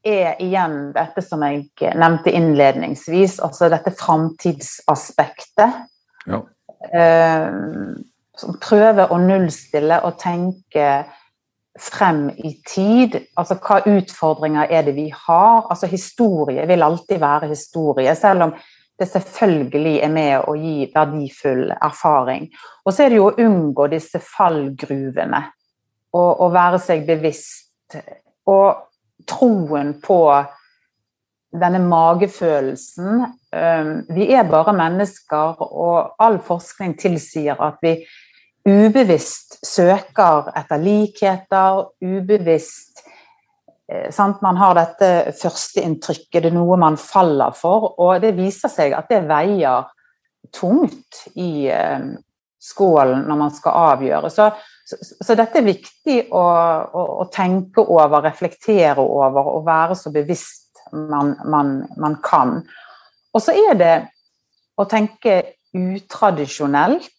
er 0.07 0.39
igjen 0.43 0.93
dette 0.95 1.23
som 1.23 1.43
jeg 1.47 1.95
nevnte 1.99 2.31
innledningsvis, 2.35 3.37
altså 3.43 3.69
dette 3.71 3.93
framtidsaspektet. 3.95 5.77
Ja. 6.27 6.41
Eh, 6.91 7.51
som 8.39 8.59
prøver 8.63 9.13
å 9.13 9.19
nullstille 9.23 10.01
og 10.07 10.19
tenke 10.23 10.87
frem 11.79 12.29
i 12.37 12.55
tid. 12.69 13.19
Altså 13.39 13.57
hva 13.63 13.81
utfordringer 13.89 14.71
er 14.71 14.87
det 14.87 14.97
vi 14.97 15.09
har? 15.15 15.67
Altså 15.71 15.91
historie 15.91 16.67
vil 16.69 16.83
alltid 16.83 17.23
være 17.23 17.53
historie, 17.53 18.15
selv 18.19 18.49
om 18.49 18.55
det 19.01 19.09
selvfølgelig 19.09 19.97
er 20.05 20.13
med 20.13 20.47
å 20.49 20.55
gi 20.59 20.87
verdifull 20.93 21.73
erfaring. 21.75 22.49
Og 22.85 22.95
så 22.95 23.05
er 23.05 23.13
det 23.13 23.21
jo 23.21 23.29
å 23.31 23.37
unngå 23.41 23.89
disse 23.93 24.21
fallgruvene. 24.23 25.43
Og, 26.13 26.31
og 26.45 26.53
være 26.53 26.81
seg 26.83 27.07
bevisst. 27.09 27.97
Og 28.49 28.83
troen 29.29 29.95
på 30.03 30.19
denne 31.53 31.81
magefølelsen. 31.85 33.25
Vi 34.13 34.29
er 34.33 34.49
bare 34.49 34.75
mennesker, 34.77 35.61
og 35.61 36.15
all 36.23 36.39
forskning 36.45 36.97
tilsier 37.01 37.61
at 37.61 37.81
vi 37.85 37.99
ubevisst 38.69 39.59
søker 39.67 40.53
etter 40.57 40.81
likheter, 40.81 41.89
ubevisst 42.01 43.03
sant? 44.15 44.43
Man 44.45 44.59
har 44.61 44.77
dette 44.79 45.09
førsteinntrykket, 45.39 46.43
det 46.43 46.51
er 46.51 46.57
noe 46.57 46.79
man 46.81 46.99
faller 47.01 47.55
for, 47.57 47.93
og 48.01 48.23
det 48.23 48.35
viser 48.37 48.73
seg 48.73 48.97
at 48.97 49.11
det 49.13 49.23
veier 49.29 49.89
tungt 50.53 51.25
i 51.39 51.71
skålen 52.63 53.25
når 53.27 53.41
man 53.41 53.55
skal 53.55 53.79
avgjøre. 53.93 54.31
Så, 54.31 54.49
så, 54.87 54.99
så 55.19 55.37
dette 55.39 55.61
er 55.61 55.67
viktig 55.67 56.19
å, 56.31 56.43
å, 56.43 57.05
å 57.23 57.29
tenke 57.33 57.83
over, 57.83 58.23
reflektere 58.25 59.03
over 59.03 59.55
og 59.57 59.67
være 59.67 59.99
så 59.99 60.13
bevisst 60.15 60.83
man, 60.93 61.35
man, 61.49 61.81
man 62.01 62.19
kan. 62.25 62.61
Og 63.33 63.43
så 63.43 63.55
er 63.57 63.79
det 63.79 63.95
å 64.79 64.87
tenke 64.89 65.41
utradisjonelt. 65.73 67.11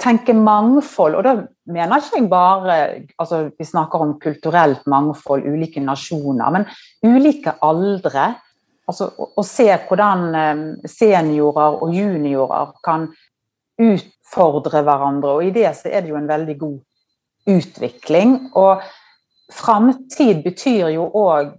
Tenke 0.00 0.32
mangfold, 0.32 1.18
og 1.18 1.24
da 1.26 1.34
mener 1.68 2.00
ikke 2.00 2.22
jeg 2.22 2.28
bare 2.32 2.76
altså 3.20 3.42
Vi 3.58 3.66
snakker 3.68 4.00
om 4.00 4.14
kulturelt 4.20 4.86
mangfold, 4.88 5.44
ulike 5.44 5.82
nasjoner, 5.84 6.54
men 6.54 6.64
ulike 7.04 7.58
aldre. 7.60 8.30
Altså 8.88 9.10
å 9.36 9.44
se 9.46 9.68
hvordan 9.68 10.24
eh, 10.34 10.62
seniorer 10.88 11.76
og 11.84 11.92
juniorer 11.94 12.72
kan 12.84 13.10
utfordre 13.80 14.82
hverandre, 14.84 15.36
og 15.36 15.44
i 15.44 15.52
det 15.54 15.68
så 15.76 15.92
er 15.92 16.02
det 16.02 16.10
jo 16.12 16.18
en 16.18 16.28
veldig 16.28 16.56
god 16.58 16.80
utvikling. 17.52 18.34
Og 18.56 18.82
framtid 19.52 20.42
betyr 20.44 20.90
jo 20.94 21.06
òg 21.20 21.54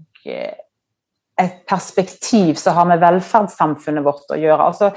et 1.42 1.56
perspektiv 1.70 2.60
som 2.62 2.76
har 2.78 2.88
med 2.90 3.02
velferdssamfunnet 3.02 4.06
vårt 4.06 4.34
å 4.34 4.38
gjøre. 4.40 4.68
Altså 4.68 4.92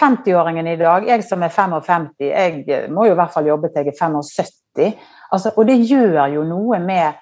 50-åringen 0.00 0.66
i 0.66 0.76
dag, 0.76 1.06
jeg 1.06 1.24
som 1.24 1.42
er 1.42 1.52
55, 1.54 2.08
jeg 2.18 2.88
må 2.90 3.06
jo 3.06 3.14
i 3.14 3.18
hvert 3.18 3.34
fall 3.34 3.46
jobbe 3.46 3.70
til 3.70 3.84
jeg 3.84 3.94
er 3.94 4.00
75. 4.00 4.96
Altså, 5.32 5.52
og 5.56 5.68
det 5.68 5.78
gjør 5.86 6.26
jo 6.34 6.42
noe 6.48 6.80
med 6.82 7.20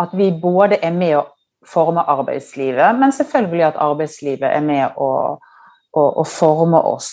at 0.00 0.14
vi 0.16 0.30
både 0.42 0.78
er 0.80 0.94
med 0.96 1.18
å 1.18 1.26
forme 1.66 2.00
arbeidslivet, 2.08 2.96
men 2.96 3.12
selvfølgelig 3.12 3.66
at 3.66 3.82
arbeidslivet 3.84 4.48
er 4.48 4.62
med 4.64 4.96
å, 4.96 5.10
å, 5.92 6.06
å 6.22 6.24
forme 6.24 6.80
oss. 6.88 7.10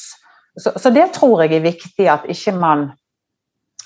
Så, 0.57 0.71
så, 0.79 0.89
det 0.89 1.11
tror 1.13 1.43
jeg 1.43 1.57
er 1.57 1.67
viktig 1.67 2.07
at 2.09 2.25
ikke 2.31 2.55
man 2.57 2.89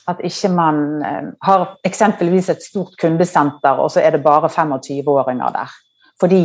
at 0.10 0.22
ikke 0.25 0.50
man 0.50 0.77
eh, 1.05 1.27
har 1.46 1.65
eksempelvis 1.86 2.50
et 2.50 2.63
stort 2.65 2.96
kundesenter, 3.00 3.77
og 3.77 3.91
så 3.93 4.01
er 4.01 4.15
det 4.15 4.24
bare 4.25 4.50
25-åringer 4.50 5.53
der. 5.53 5.75
Fordi 6.20 6.41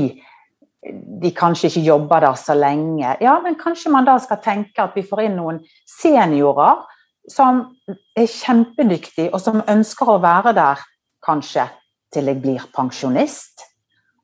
de 1.22 1.30
kanskje 1.34 1.70
ikke 1.70 1.86
jobber 1.86 2.20
der 2.20 2.36
så 2.38 2.54
lenge. 2.54 3.16
Ja, 3.20 3.38
men 3.42 3.58
kanskje 3.58 3.92
man 3.92 4.06
da 4.06 4.18
skal 4.22 4.42
tenke 4.44 4.84
at 4.84 4.96
vi 4.96 5.04
får 5.06 5.24
inn 5.26 5.38
noen 5.40 5.62
seniorer 5.90 6.84
som 7.30 7.64
er 8.16 8.28
kjempedyktige, 8.30 9.32
og 9.34 9.40
som 9.42 9.64
ønsker 9.66 10.12
å 10.12 10.20
være 10.22 10.52
der 10.56 10.82
kanskje 11.26 11.66
til 12.14 12.30
jeg 12.30 12.40
blir 12.42 12.68
pensjonist. 12.76 13.64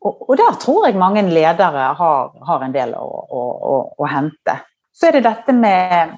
Og, 0.02 0.23
og 0.28 0.37
der 0.38 0.54
tror 0.62 0.87
jeg 0.87 0.99
mange 0.99 1.23
ledere 1.26 1.90
har, 1.99 2.31
har 2.47 2.64
en 2.64 2.75
del 2.75 2.95
å, 2.99 3.07
å, 3.07 3.42
å, 3.73 3.75
å, 3.99 4.09
hente. 4.11 4.57
Så 4.95 5.09
er 5.09 5.19
det 5.19 5.26
dette 5.26 5.54
med 5.54 6.16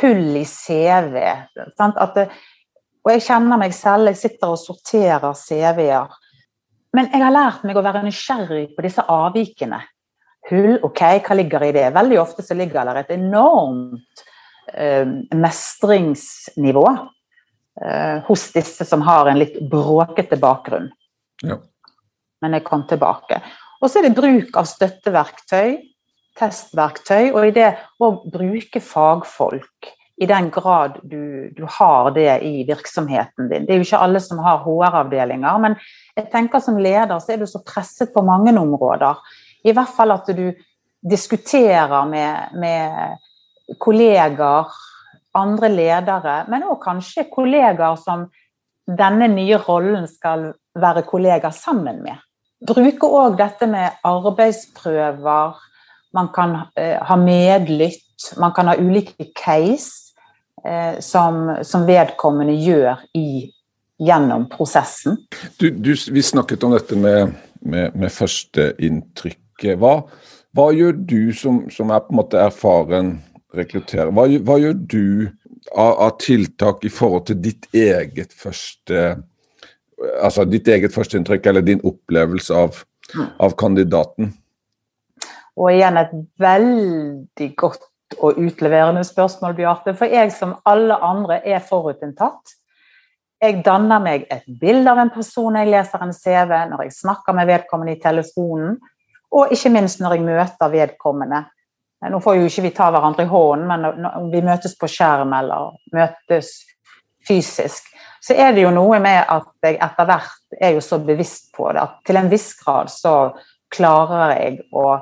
hull 0.00 0.38
i 0.38 0.44
CV. 0.46 1.16
Det, 1.54 2.26
og 3.06 3.12
jeg 3.12 3.24
kjenner 3.26 3.60
meg 3.60 3.74
selv, 3.74 4.10
jeg 4.10 4.20
sitter 4.22 4.54
og 4.54 4.62
sorterer 4.62 5.34
CV-er 5.38 6.14
Men 6.96 7.10
jeg 7.12 7.20
har 7.20 7.34
lært 7.34 7.66
meg 7.68 7.76
å 7.76 7.84
være 7.84 8.04
nysgjerrig 8.06 8.70
på 8.76 8.84
disse 8.86 9.04
avvikene. 9.12 9.82
Hull, 10.48 10.76
ok, 10.86 11.02
hva 11.26 11.36
ligger 11.36 11.66
i 11.66 11.74
det? 11.74 11.90
Veldig 11.94 12.20
ofte 12.22 12.44
så 12.46 12.56
ligger 12.56 12.86
det 12.88 13.02
et 13.02 13.14
enormt 13.16 14.22
eh, 14.72 15.04
mestringsnivå 15.34 16.84
eh, 17.82 18.22
hos 18.28 18.46
disse 18.54 18.86
som 18.88 19.02
har 19.04 19.28
en 19.28 19.40
litt 19.42 19.58
bråkete 19.70 20.38
bakgrunn. 20.40 20.88
Ja. 21.44 21.58
Men 22.44 22.56
jeg 22.56 22.64
kom 22.68 22.86
tilbake. 22.88 23.42
Og 23.82 23.90
så 23.90 24.00
er 24.00 24.08
det 24.08 24.16
bruk 24.16 24.56
av 24.56 24.68
støtteverktøy, 24.70 25.76
testverktøy, 26.38 27.32
og 27.32 27.42
i 27.48 27.54
det 27.56 27.72
å 28.00 28.12
bruke 28.30 28.80
fagfolk 28.84 29.92
i 30.16 30.26
den 30.26 30.50
grad 30.50 31.00
du, 31.02 31.50
du, 31.56 31.66
har 31.68 32.10
det 32.10 32.40
i 32.42 32.64
virksomheten 32.64 33.50
din. 33.50 33.66
Det 33.66 33.74
er 33.74 33.80
jo 33.80 33.86
ikke 33.86 34.00
alle 34.00 34.20
som 34.24 34.40
har 34.44 34.62
HR-avdelinger, 34.64 35.58
men 35.60 35.76
jeg 36.16 36.30
tenker 36.32 36.62
som 36.64 36.78
leder 36.80 37.18
så 37.20 37.34
er 37.34 37.42
du 37.42 37.46
så 37.50 37.60
presset 37.66 38.14
på 38.14 38.24
mange 38.24 38.54
områder. 38.56 39.20
I 39.64 39.74
hvert 39.76 39.92
fall 39.96 40.14
at 40.14 40.30
du 40.32 40.48
diskuterer 41.04 42.08
med, 42.08 42.56
med 42.56 43.76
kolleger, 43.82 44.72
andre 45.36 45.68
ledere, 45.68 46.38
men 46.48 46.64
òg 46.64 46.80
kanskje 46.80 47.26
kolleger 47.28 47.98
som 48.00 48.24
denne 48.86 49.28
nye 49.28 49.58
rollen 49.66 50.06
skal 50.08 50.48
være 50.80 51.04
kolleger 51.04 51.52
sammen 51.52 52.00
med. 52.06 52.16
Bruke 52.66 53.08
òg 53.12 53.36
dette 53.36 53.68
med 53.68 54.00
arbeidsprøver, 54.06 55.60
man 56.16 56.32
kan 56.32 56.56
eh, 56.78 56.96
ha 57.04 57.16
medlytt, 57.20 58.30
man 58.40 58.54
kan 58.56 58.70
ha 58.70 58.78
ulike 58.80 59.28
case 59.36 60.05
som, 61.00 61.56
som, 61.62 61.84
vedkommende 61.86 62.54
gjør 62.58 63.02
i, 63.14 63.52
gjennom 64.02 64.48
prosessen. 64.50 65.18
Du, 65.60 65.70
du, 65.70 65.92
vi 65.94 66.22
snakket 66.22 66.64
om 66.64 66.74
dette 66.74 66.96
med, 66.98 67.34
med, 67.60 67.94
med 67.94 68.12
førsteinntrykket. 68.12 69.76
Hva, 69.80 70.00
hva 70.56 70.66
gjør 70.74 70.96
du 70.96 71.20
som, 71.36 71.64
som, 71.72 71.92
er 71.92 72.04
på 72.04 72.14
en 72.14 72.20
måte 72.20 72.40
erfaren 72.40 73.14
rekrutterer? 73.56 74.12
Hva, 74.16 74.26
hva 74.48 74.58
gjør 74.60 74.76
du 74.80 75.06
av, 75.74 75.92
av, 75.92 76.12
tiltak 76.22 76.84
i 76.86 76.92
forhold 76.92 77.28
til 77.30 77.40
ditt 77.44 77.68
eget 77.76 78.34
første 78.36 79.16
altså 80.20 80.44
ditt 80.44 80.68
eget 80.68 80.92
førsteinntrykk 80.92 81.46
eller 81.48 81.64
din 81.64 81.80
opplevelse 81.88 82.52
av, 82.52 82.82
av 83.40 83.54
kandidaten? 83.56 84.34
Og 85.56 85.70
igjen 85.72 85.96
et 85.96 86.12
veldig 86.40 87.48
godt 87.56 87.86
og 88.18 88.38
utleverende 88.38 89.04
spørsmål, 89.04 89.54
Bjarte. 89.54 89.94
For 89.96 90.10
jeg 90.10 90.32
som 90.34 90.54
alle 90.66 90.96
andre 91.02 91.40
er 91.46 91.64
forutinntatt. 91.64 92.54
Jeg 93.42 93.60
danner 93.66 94.00
meg 94.00 94.24
et 94.32 94.46
bilde 94.60 94.88
av 94.88 95.02
en 95.02 95.12
person 95.12 95.58
jeg 95.58 95.68
leser 95.68 96.02
en 96.02 96.14
CV, 96.16 96.52
når 96.70 96.86
jeg 96.86 96.94
snakker 96.96 97.36
med 97.36 97.50
vedkommende 97.50 97.96
i 97.96 98.00
telefonen, 98.00 98.78
og 99.36 99.52
ikke 99.52 99.72
minst 99.74 100.00
når 100.00 100.16
jeg 100.16 100.24
møter 100.24 100.72
vedkommende. 100.72 101.42
Nå 102.06 102.20
får 102.22 102.38
jo 102.38 102.46
ikke 102.48 102.64
vi 102.68 102.72
ta 102.76 102.88
hverandre 102.94 103.26
i 103.26 103.28
hånden, 103.30 103.66
men 103.68 104.00
når 104.04 104.30
vi 104.32 104.40
møtes 104.44 104.76
på 104.78 104.88
skjerm 104.88 105.34
eller 105.36 105.74
møtes 105.96 106.52
fysisk, 107.26 107.90
så 108.22 108.36
er 108.38 108.54
det 108.54 108.64
jo 108.64 108.72
noe 108.74 109.00
med 109.02 109.26
at 109.32 109.48
jeg 109.64 109.78
etter 109.82 110.08
hvert 110.08 110.60
er 110.62 110.76
jo 110.76 110.82
så 110.84 110.98
bevisst 111.02 111.50
på 111.56 111.68
det 111.74 111.82
at 111.82 112.00
til 112.06 112.18
en 112.20 112.30
viss 112.30 112.52
grad 112.58 112.90
så 112.92 113.14
klarer 113.72 114.34
jeg 114.36 114.60
å 114.72 114.96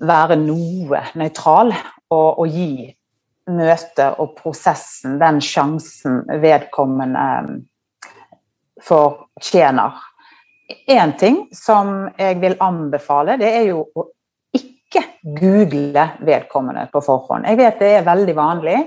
være 0.00 0.38
noe 0.40 1.02
nøytral 1.18 1.72
og, 1.72 2.38
og, 2.38 2.46
gi 2.48 2.88
møtet 3.52 4.20
og 4.22 4.36
prosessen 4.38 5.18
den 5.20 5.40
sjansen 5.42 6.22
vedkommende 6.42 7.26
um, 7.42 7.60
fortjener. 8.82 9.98
Én 10.88 11.16
ting 11.18 11.42
som 11.52 12.08
jeg 12.18 12.38
vil 12.40 12.56
anbefale, 12.62 13.36
det 13.40 13.50
er 13.50 13.66
jo 13.72 13.82
å 13.94 14.06
ikke 14.56 15.02
google 15.40 16.06
vedkommende 16.22 16.86
på 16.92 17.02
forhånd. 17.04 17.48
Jeg 17.48 17.58
vet 17.58 17.82
det 17.82 17.90
er 17.98 18.06
veldig 18.06 18.36
vanlig. 18.36 18.78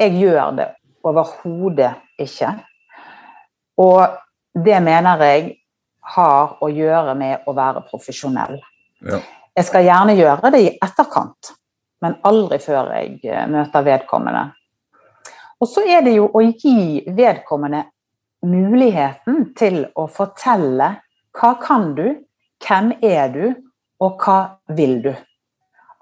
Jeg 0.00 0.16
gjør 0.20 0.56
det 0.56 0.70
overhodet 1.06 1.92
ikke. 2.22 2.52
Og 3.82 4.06
det 4.64 4.80
mener 4.82 5.24
jeg 5.26 5.48
har 6.16 6.56
å 6.62 6.68
gjøre 6.72 7.14
med 7.18 7.48
å 7.48 7.54
være 7.56 7.84
profesjonell. 7.90 8.60
Ja. 9.04 9.20
Jeg 9.56 9.64
skal 9.64 9.86
gjerne 9.86 10.16
gjøre 10.18 10.50
det 10.52 10.60
i 10.60 10.72
etterkant, 10.84 11.54
men 12.04 12.18
aldri 12.28 12.58
før 12.60 12.90
jeg 12.92 13.20
eh, 13.24 13.46
møter 13.48 13.86
vedkommende. 13.86 14.50
Og 15.56 15.70
så 15.70 15.86
er 15.88 16.02
det 16.04 16.12
jo 16.18 16.26
å 16.28 16.42
gi 16.44 17.00
vedkommende 17.16 17.86
muligheten 18.44 19.54
til 19.56 19.86
å 19.96 20.04
fortelle 20.12 20.90
hva 21.36 21.54
kan 21.62 21.94
du, 21.96 22.04
hvem 22.64 22.92
er 23.00 23.32
du, 23.32 23.46
og 24.04 24.20
hva 24.20 24.38
vil 24.76 25.00
du? 25.04 25.14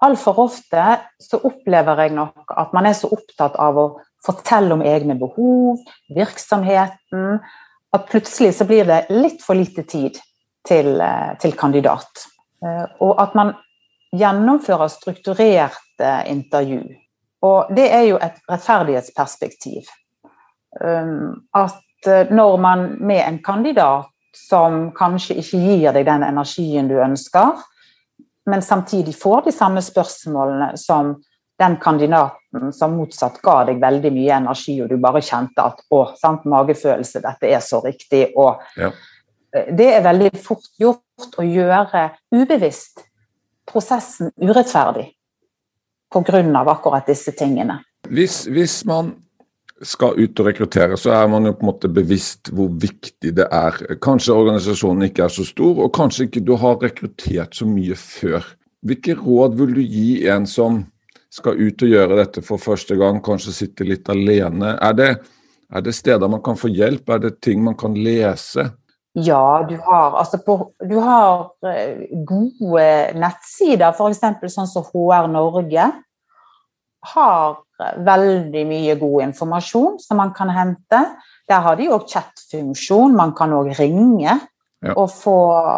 Altfor 0.03 0.43
ofte 0.43 0.83
så 1.23 1.39
opplever 1.47 2.03
jeg 2.03 2.15
nok 2.17 2.51
at 2.59 2.75
man 2.75 2.91
er 2.91 2.95
så 2.97 3.07
opptatt 3.15 3.55
av 3.55 3.79
å 3.79 3.87
fortelle 4.25 4.75
om 4.75 4.83
egne 4.83 5.15
behov, 5.19 5.79
virksomheten, 6.11 7.39
at 7.95 8.07
plutselig 8.11 8.57
så 8.57 8.67
blir 8.67 8.87
det 8.89 9.05
litt 9.15 9.43
for 9.45 9.55
lite 9.55 9.87
tid 9.87 10.19
til, 10.67 10.99
eh, 10.99 11.37
til 11.39 11.55
kandidat. 11.55 12.27
Eh, 12.65 12.85
og 12.99 13.21
at 13.21 13.35
man 13.37 13.53
gjennomfører 14.15 14.87
strukturerte 14.87 16.11
intervju. 16.31 16.81
Og 17.45 17.75
det 17.75 17.85
er 17.93 18.07
jo 18.09 18.17
et 18.21 18.39
rettferdighetsperspektiv. 18.49 19.91
Um, 20.81 21.45
at 21.55 22.07
eh, 22.07 22.31
når 22.31 22.57
man 22.57 22.87
med 22.99 23.21
en 23.27 23.39
kandidat 23.43 24.11
som 24.35 24.89
kanskje 24.95 25.37
ikke 25.39 25.61
gir 25.63 25.93
deg 25.95 26.07
den 26.07 26.25
energien 26.27 26.89
du 26.89 26.97
ønsker, 26.99 27.61
men 28.45 28.61
samtidig 28.61 29.15
får 29.15 29.45
de 29.45 29.53
samme 29.55 29.81
spørsmålene 29.81 30.73
som 30.77 31.15
den 31.59 31.77
kandidaten 31.79 32.73
som 32.75 32.97
motsatt 32.99 33.39
ga 33.43 33.61
deg 33.69 33.79
veldig 33.79 34.11
mye 34.11 34.39
energi, 34.41 34.75
og 34.83 34.91
du 34.91 34.97
bare 35.01 35.23
kjente 35.23 35.63
at 35.63 35.79
å, 35.95 36.01
sant, 36.19 36.43
magefølelse, 36.51 37.23
dette 37.23 37.47
er 37.47 37.63
så 37.63 37.79
riktig. 37.85 38.27
og 38.35 38.59
ja. 38.75 38.91
Eh, 39.55 39.73
det 39.75 39.89
er 39.95 40.05
veldig 40.05 40.31
fort 40.43 40.67
gjort 40.79 41.39
å 41.39 41.45
gjøre 41.47 42.09
ubevisst 42.35 43.05
prosessen 43.65 44.31
urettferdig 44.37 45.11
pga. 46.13 46.71
akkurat 46.71 47.07
disse 47.07 47.31
tingene. 47.31 47.81
Hvis, 48.09 48.45
hvis, 48.47 48.85
man 48.85 49.15
skal 49.81 50.15
ut 50.15 50.39
og 50.39 50.47
rekruttere, 50.47 50.97
så 50.97 51.11
er 51.11 51.27
man 51.27 51.45
jo 51.45 51.53
på 51.53 51.65
en 51.65 51.71
måte 51.71 51.89
bevisst 51.91 52.51
hvor 52.53 52.69
viktig 52.69 53.33
det 53.35 53.47
er. 53.51 53.75
Kanskje 53.99 54.33
organisasjonen 54.33 55.09
ikke 55.09 55.25
er 55.25 55.33
så 55.33 55.43
stor, 55.43 55.81
og 55.83 55.93
kanskje 55.93 56.29
ikke 56.29 56.45
du 56.45 56.55
har 56.55 56.77
rekruttert 56.79 57.55
så 57.55 57.67
mye 57.67 57.97
før. 57.99 58.45
Hvilke 58.85 59.17
råd 59.17 59.57
vil 59.59 59.73
du 59.75 59.81
gi 59.81 60.27
en 60.29 60.45
som 60.47 60.85
skal 61.33 61.59
ut 61.59 61.83
og 61.83 61.91
gjøre 61.91 62.21
dette 62.21 62.45
for 62.45 62.61
første 62.61 62.95
gang, 62.95 63.19
kanskje 63.25 63.51
sitte 63.57 63.87
litt 63.87 64.07
alene? 64.09 64.77
Er 64.79 64.95
det, 64.95 65.11
er 65.73 65.83
det 65.83 65.95
steder 65.97 66.31
man 66.31 66.43
kan 66.45 66.55
få 66.55 66.71
hjelp, 66.71 67.09
er 67.09 67.25
det 67.25 67.39
ting 67.43 67.65
man 67.65 67.75
kan 67.75 67.97
lese? 67.97 68.69
Ja, 69.15 69.65
du 69.69 69.77
har, 69.79 70.17
altså 70.19 70.41
på, 70.43 70.57
du 70.83 70.97
har 70.99 71.53
eh, 71.63 72.01
gode 72.27 72.87
nettsider, 73.15 73.93
f.eks. 73.95 74.19
sånn 74.51 74.67
som 74.67 74.87
HR 74.89 75.29
Norge. 75.31 75.85
Har 77.15 77.61
veldig 77.79 78.65
mye 78.67 78.95
god 78.99 79.29
informasjon 79.29 79.95
som 80.03 80.19
man 80.19 80.33
kan 80.35 80.51
hente. 80.51 80.99
Der 81.47 81.63
har 81.63 81.79
de 81.79 81.87
òg 81.95 82.09
chatfunksjon. 82.11 83.15
Man 83.15 83.31
kan 83.37 83.55
òg 83.55 83.71
ringe 83.79 84.33
ja. 84.33 84.93
og, 84.95 85.07
få, 85.13 85.37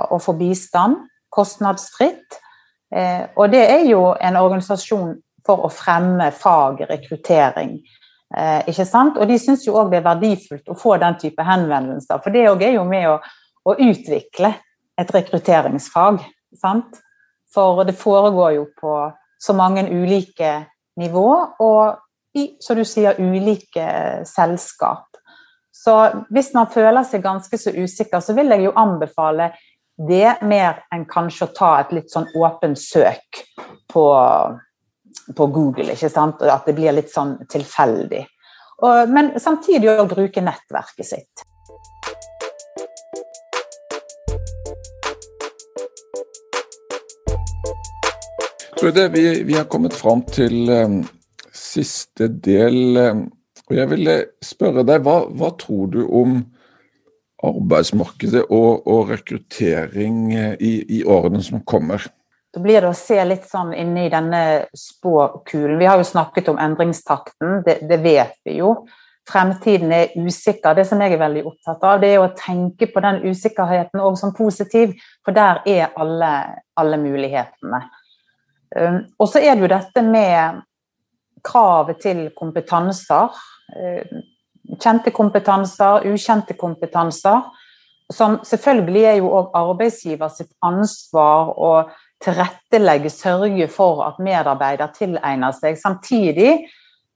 og, 0.09 0.17
få, 0.23 0.33
bistand 0.39 0.97
kostnadsfritt. 1.29 2.39
Eh, 2.89 3.27
og 3.35 3.51
det 3.53 3.63
er 3.69 3.85
jo 3.85 4.15
en 4.15 4.39
organisasjon 4.39 5.13
for 5.45 5.67
å 5.67 5.71
fremme 5.71 6.31
fag, 6.35 6.87
rekruttering. 6.89 7.77
Eh, 8.35 8.67
ikke 8.67 8.85
sant? 8.87 9.17
Og 9.17 9.29
de 9.29 9.37
syns 9.39 9.63
jo 9.67 9.77
òg 9.79 9.91
det 9.91 10.01
er 10.01 10.07
verdifullt 10.09 10.71
å 10.71 10.77
få 10.77 10.97
den 10.99 11.15
type 11.21 11.43
henvendelser, 11.47 12.19
for 12.23 12.33
det 12.33 12.43
er 12.43 12.73
jo 12.75 12.87
med 12.87 13.07
å, 13.11 13.19
å 13.67 13.75
utvikle 13.75 14.51
et 14.99 15.13
rekrutteringsfag. 15.13 16.19
Sant? 16.57 16.99
For 17.53 17.85
det 17.87 17.95
foregår 17.95 18.57
jo 18.57 18.65
på 18.79 18.97
så 19.39 19.53
mange 19.55 19.85
ulike 19.87 20.65
nivå, 20.99 21.29
og 21.63 22.37
i, 22.37 22.49
så 22.61 22.75
du 22.77 22.83
sier, 22.85 23.17
ulike 23.17 23.87
selskap. 24.27 25.07
Så 25.73 25.93
hvis 26.33 26.51
man 26.57 26.69
føler 26.73 27.05
seg 27.07 27.23
ganske 27.23 27.57
så 27.57 27.71
usikker, 27.71 28.19
så 28.21 28.35
vil 28.37 28.51
jeg 28.51 28.65
jo 28.65 28.75
anbefale 28.77 29.51
det 29.97 30.37
mer 30.45 30.83
enn 30.93 31.07
kanskje 31.09 31.47
å 31.47 31.53
ta 31.55 31.71
et 31.81 31.93
litt 31.95 32.11
sånn 32.13 32.27
åpent 32.37 32.77
søk 32.77 33.41
på 33.89 34.05
på 35.35 35.47
Google. 35.51 35.91
ikke 35.93 36.09
sant? 36.11 36.41
At 36.41 36.67
det 36.67 36.77
blir 36.77 36.95
litt 36.95 37.11
sånn 37.11 37.37
tilfeldig. 37.51 38.23
Og, 38.85 39.09
men 39.09 39.33
samtidig 39.41 39.89
å 39.97 40.05
bruke 40.09 40.43
nettverket 40.43 41.07
sitt. 41.07 41.47
Trude, 48.77 49.07
vi, 49.09 49.43
vi 49.43 49.55
har 49.57 49.65
kommet 49.65 49.95
fram 49.97 50.21
til 50.29 50.69
um, 50.69 50.99
siste 51.49 52.27
del. 52.29 52.77
Um, 52.93 53.23
og 53.67 53.73
jeg 53.75 53.89
ville 53.89 54.17
spørre 54.45 54.83
deg, 54.85 55.01
hva, 55.03 55.23
hva, 55.33 55.49
tror 55.57 55.89
du 55.95 56.03
om 56.05 56.37
arbeidsmarkedet 57.47 58.45
og, 58.53 58.85
og 58.85 59.09
rekruttering 59.11 60.29
i, 60.35 60.73
i, 60.85 61.01
årene 61.03 61.41
som 61.43 61.65
kommer? 61.65 62.05
Da 62.53 62.61
blir 62.63 62.81
det 62.81 62.89
å 62.89 62.95
se 62.95 63.17
litt 63.27 63.43
sånn 63.49 63.73
inni 63.75 64.07
denne 64.11 64.41
spåkulen. 64.75 65.77
Vi 65.79 65.89
har 65.89 65.99
jo 65.99 66.07
snakket 66.07 66.47
om 66.51 66.61
endringstakten, 66.61 67.61
det, 67.65 67.81
det 67.89 67.99
vet 68.03 68.37
vi 68.47 68.59
jo. 68.61 68.71
Fremtiden 69.27 69.91
er 69.91 70.13
usikker. 70.15 70.77
Det 70.77 70.85
som 70.87 71.01
jeg 71.03 71.17
er 71.17 71.19
veldig 71.19 71.43
opptatt 71.49 71.83
av, 71.83 71.99
det 71.99 72.13
er 72.13 72.23
å 72.23 72.31
tenke 72.37 72.87
på 72.93 73.03
den 73.03 73.19
usikkerheten 73.27 73.99
òg 73.99 74.15
som 74.19 74.31
positiv, 74.35 74.95
for 75.25 75.35
der 75.35 75.59
er 75.67 75.91
alle, 75.99 76.31
alle 76.79 76.99
mulighetene. 77.01 77.81
Um, 78.77 79.01
og 79.19 79.29
så 79.31 79.43
er 79.43 79.55
det 79.55 79.65
jo 79.65 79.71
dette 79.71 80.03
med 80.07 80.63
kravet 81.43 81.99
til 82.03 82.23
kompetanser. 82.35 83.35
Um, 83.75 84.23
kjente 84.79 85.11
kompetanser, 85.15 86.07
ukjente 86.07 86.55
kompetanser. 86.55 87.43
Som 88.13 88.39
selvfølgelig 88.47 89.03
er 89.03 89.15
jo 89.19 89.35
òg 89.35 89.55
arbeidsgiver 89.59 90.31
sitt 90.31 90.53
ansvar 90.63 91.51
å 91.59 91.71
tilrettelegge, 92.23 93.11
sørge 93.13 93.67
for 93.71 94.03
at 94.07 94.19
medarbeider 94.23 94.91
tilegner 94.95 95.53
seg. 95.55 95.77
Samtidig 95.79 96.67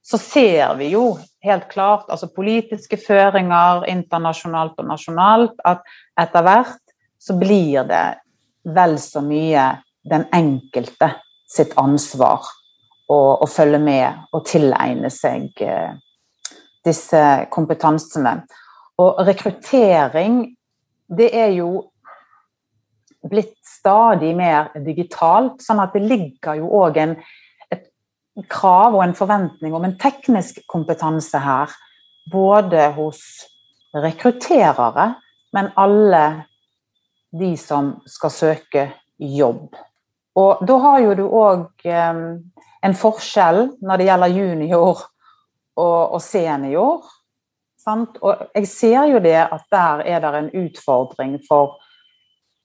så 0.02 0.18
ser 0.18 0.74
vi 0.78 0.92
jo 0.94 1.16
helt 1.46 1.68
klart 1.70 2.10
altså 2.10 2.30
politiske 2.34 2.98
føringer 2.98 3.86
internasjonalt 3.90 4.78
og 4.78 4.88
nasjonalt 4.90 5.62
at 5.66 5.82
etter 6.20 6.46
hvert 6.46 6.80
så 7.22 7.36
blir 7.38 7.86
det 7.86 8.06
vel 8.74 8.96
så 8.98 9.22
mye 9.22 9.68
den 10.10 10.26
enkelte 10.34 11.12
sitt 11.50 11.74
ansvar 11.78 12.46
å, 13.10 13.18
å 13.42 13.46
følge 13.50 13.78
med 13.82 14.34
og 14.34 14.46
tilegne 14.48 15.10
seg 15.12 15.62
eh, 15.62 15.94
disse 16.86 17.22
kompetansene. 17.52 18.40
Og 19.02 19.22
rekruttering, 19.26 20.42
det 21.06 21.30
er 21.36 21.52
jo 21.54 21.91
blitt 23.30 23.56
stadig 23.66 24.32
mer 24.36 24.72
digitalt, 24.84 25.62
sånn 25.62 25.82
at 25.82 25.94
det 25.94 26.02
ligger 26.06 26.58
jo 26.58 26.70
òg 26.82 26.98
et 27.02 27.86
krav 28.50 28.96
og 28.96 29.04
en 29.04 29.16
forventning 29.16 29.74
om 29.76 29.86
en 29.86 29.96
teknisk 30.00 30.62
kompetanse 30.70 31.38
her. 31.42 31.70
Både 32.32 32.88
hos 32.96 33.22
rekrutterere, 33.94 35.12
men 35.52 35.70
alle 35.76 36.24
de 37.32 37.54
som 37.58 37.96
skal 38.06 38.30
søke 38.32 38.84
jobb. 39.18 39.72
Og 40.38 40.62
da 40.66 40.76
har 40.80 41.00
jo 41.02 41.16
du 41.16 41.24
òg 41.26 41.88
eh, 41.88 42.20
en 42.82 42.94
forskjell 42.96 43.66
når 43.84 44.00
det 44.00 44.06
gjelder 44.08 44.36
junior 44.36 45.02
og, 45.80 46.18
senior. 46.22 47.04
Sant? 47.80 48.18
Og 48.22 48.46
jeg 48.54 48.68
ser 48.70 49.10
jo 49.10 49.20
det 49.22 49.38
at 49.42 49.66
der 49.72 50.04
er 50.06 50.22
det 50.24 50.32
en 50.38 50.52
utfordring 50.64 51.38
for 51.48 51.81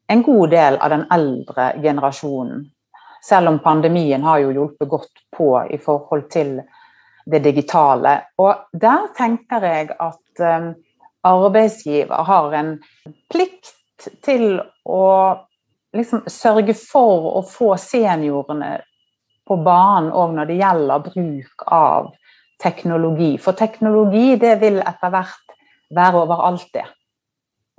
en 0.07 0.23
god 0.23 0.49
del 0.49 0.77
av 0.77 0.89
den 0.89 1.05
eldre 1.11 1.71
generasjonen. 1.83 2.65
Selv 3.23 3.49
om 3.49 3.59
pandemien 3.59 4.23
har 4.23 4.39
jo 4.39 4.53
hjulpet 4.55 4.89
godt 4.89 5.23
på 5.37 5.49
i 5.73 5.77
forhold 5.81 6.29
til 6.31 6.59
det 7.25 7.41
digitale. 7.43 8.13
Og 8.39 8.69
der 8.71 9.09
tenker 9.17 9.65
jeg 9.67 9.89
at 9.99 10.43
um, 10.43 10.69
arbeidsgiver 11.27 12.23
har 12.23 12.55
en 12.55 12.77
plikt 13.31 13.73
til 14.23 14.61
å 14.85 15.07
liksom 15.97 16.23
sørge 16.29 16.75
for 16.77 17.31
å 17.39 17.41
få 17.47 17.73
seniorene 17.81 18.77
på 19.47 19.57
banen 19.63 20.11
òg 20.11 20.35
når 20.37 20.49
det 20.49 20.59
gjelder 20.61 21.05
bruk 21.07 21.67
av 21.73 22.11
teknologi. 22.63 23.35
For 23.41 23.57
teknologi 23.57 24.35
det 24.39 24.57
vil 24.61 24.79
etter 24.83 25.11
hvert 25.13 25.57
være 25.95 26.23
overalt, 26.23 26.67
det. 26.73 26.85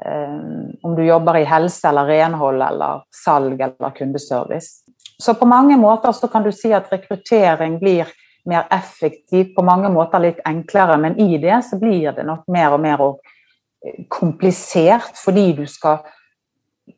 Um, 0.06 0.76
om 0.82 0.94
du 0.94 1.02
jobber 1.02 1.40
i 1.40 1.46
helse 1.48 1.88
eller 1.88 2.06
renhold 2.06 2.62
eller 2.62 3.00
salg 3.24 3.60
eller 3.60 3.90
kundeservice. 3.96 4.84
Så 5.18 5.34
på 5.34 5.46
mange 5.46 5.76
måter 5.76 6.12
så 6.12 6.28
kan 6.30 6.44
du 6.46 6.52
si 6.54 6.70
at 6.72 6.92
rekruttering 6.92 7.80
blir 7.80 8.06
mer 8.46 8.68
effektiv, 8.70 9.50
på 9.56 9.64
mange 9.66 9.90
måter 9.90 10.22
litt 10.22 10.38
enklere, 10.46 10.96
men 11.02 11.18
i 11.18 11.38
det 11.42 11.58
så 11.66 11.80
blir 11.80 12.12
det 12.14 12.24
nok 12.26 12.46
mer 12.46 12.76
og 12.76 12.80
mer 12.80 13.02
eh, 13.02 14.06
komplisert 14.08 15.18
fordi 15.18 15.50
du 15.58 15.66
skal 15.66 16.04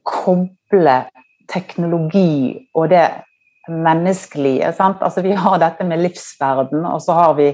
koble 0.07 1.01
teknologi 1.51 2.69
og 2.75 2.93
det 2.93 3.09
menneskelige. 3.71 4.73
Sant? 4.77 5.03
Altså, 5.03 5.25
vi 5.25 5.33
har 5.33 5.59
dette 5.63 5.87
med 5.87 6.03
livsverden, 6.05 6.85
og 6.85 7.01
så 7.03 7.17
har 7.17 7.35
vi 7.39 7.53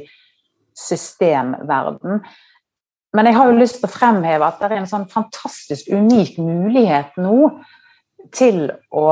systemverden. 0.77 2.21
Men 3.17 3.31
jeg 3.31 3.37
har 3.39 3.49
jo 3.49 3.61
lyst 3.61 3.81
til 3.81 3.89
å 3.89 3.93
fremheve 3.93 4.45
at 4.45 4.61
det 4.61 4.69
er 4.69 4.81
en 4.83 4.91
sånn 4.91 5.07
fantastisk 5.09 5.89
unik 5.89 6.37
mulighet 6.43 7.17
nå 7.23 7.49
til 8.37 8.67
å 8.93 9.07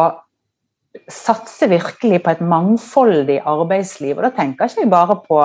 satse 1.10 1.68
virkelig 1.70 2.20
på 2.22 2.34
et 2.34 2.42
mangfoldig 2.44 3.40
arbeidsliv. 3.48 4.18
Og 4.18 4.26
da 4.26 4.32
tenker 4.36 4.66
jeg 4.66 4.76
ikke 4.76 4.92
bare 4.92 5.16
på 5.24 5.40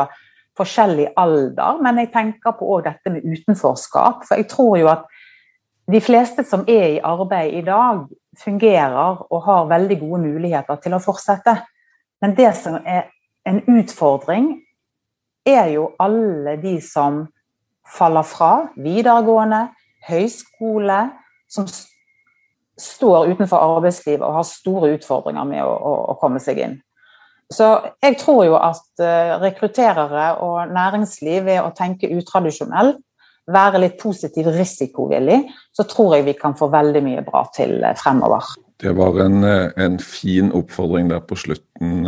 forskjellig 0.60 1.08
alder, 1.18 1.80
men 1.84 2.02
jeg 2.02 2.12
tenker 2.12 2.56
på 2.60 2.68
òg 2.76 2.84
dette 2.90 3.14
med 3.14 3.24
utenforskap. 3.24 4.26
For 4.28 4.42
jeg 4.42 4.50
tror 4.52 4.76
jo 4.82 4.92
at 4.92 5.08
de 5.90 6.02
fleste 6.04 6.44
som 6.46 6.66
er 6.70 6.98
i 6.98 7.04
arbeid 7.06 7.56
i 7.62 7.66
dag, 7.66 8.04
fungerer 8.40 9.24
og 9.26 9.40
har 9.48 9.72
veldig 9.72 9.98
gode 10.00 10.22
muligheter 10.24 10.78
til 10.84 10.94
å 10.96 11.02
fortsette. 11.04 11.56
Men 12.22 12.36
det 12.38 12.52
som 12.60 12.78
er 12.84 13.10
en 13.48 13.64
utfordring, 13.72 14.52
er 15.48 15.72
jo 15.74 15.90
alle 16.00 16.58
de 16.62 16.76
som 16.84 17.24
faller 17.94 18.26
fra 18.28 18.52
videregående, 18.80 19.68
høyskole, 20.10 21.00
som 21.50 21.68
står 22.80 23.34
utenfor 23.34 23.60
arbeidslivet 23.78 24.24
og 24.24 24.38
har 24.38 24.48
store 24.48 24.94
utfordringer 24.96 25.48
med 25.50 25.66
å, 25.66 25.74
å, 25.74 25.96
å 26.14 26.18
komme 26.22 26.40
seg 26.44 26.62
inn. 26.64 26.78
Så 27.54 27.68
jeg 28.04 28.20
tror 28.22 28.44
jo 28.46 28.58
at 28.62 29.02
uh, 29.02 29.40
rekrutterere 29.42 30.32
og 30.46 30.70
næringsliv 30.74 31.48
ved 31.48 31.62
å 31.64 31.72
tenke 31.76 32.12
utradisjonelt, 32.14 33.02
være 33.50 33.80
litt 33.82 33.96
positiv 33.98 34.46
risikovillig, 34.54 35.40
så 35.74 35.82
tror 35.90 36.20
jeg 36.20 36.28
vi 36.28 36.36
kan 36.38 36.54
få 36.58 36.68
veldig 36.70 37.02
mye 37.02 37.24
bra 37.26 37.42
til 37.56 37.80
uh, 37.82 37.96
fremover. 37.98 38.46
Det 38.80 38.94
var 38.96 39.18
en, 39.26 39.42
eh, 39.44 39.72
en, 39.82 39.98
fin 40.00 40.54
oppfordring 40.56 41.10
der 41.10 41.20
på 41.26 41.36
slutten. 41.36 42.06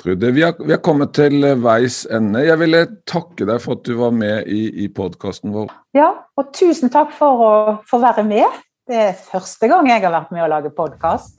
Trude. 0.00 0.30
Vi 0.34 0.42
har, 0.42 0.54
vi 0.58 0.72
har, 0.72 0.80
kommet 0.82 1.12
til 1.14 1.44
veis 1.62 2.02
ende. 2.10 2.42
Jeg 2.46 2.58
ville 2.58 2.80
takke 3.06 3.46
deg 3.46 3.60
for 3.62 3.76
at 3.76 3.84
du 3.86 3.94
var 4.00 4.14
med 4.16 4.48
i, 4.50 4.64
i 4.84 4.88
podkasten 4.88 5.52
vår. 5.54 5.70
Ja, 5.96 6.10
og 6.38 6.52
tusen 6.56 6.90
takk 6.90 7.12
for 7.16 7.44
å 7.44 7.52
få 7.90 8.00
være 8.02 8.24
med. 8.26 8.62
Det 8.88 8.98
er 8.98 9.12
første 9.14 9.68
gang 9.70 9.86
jeg 9.90 10.02
har 10.02 10.14
vært 10.14 10.32
med 10.34 10.42
å 10.46 10.50
lage 10.50 10.72
podkast. 10.74 11.38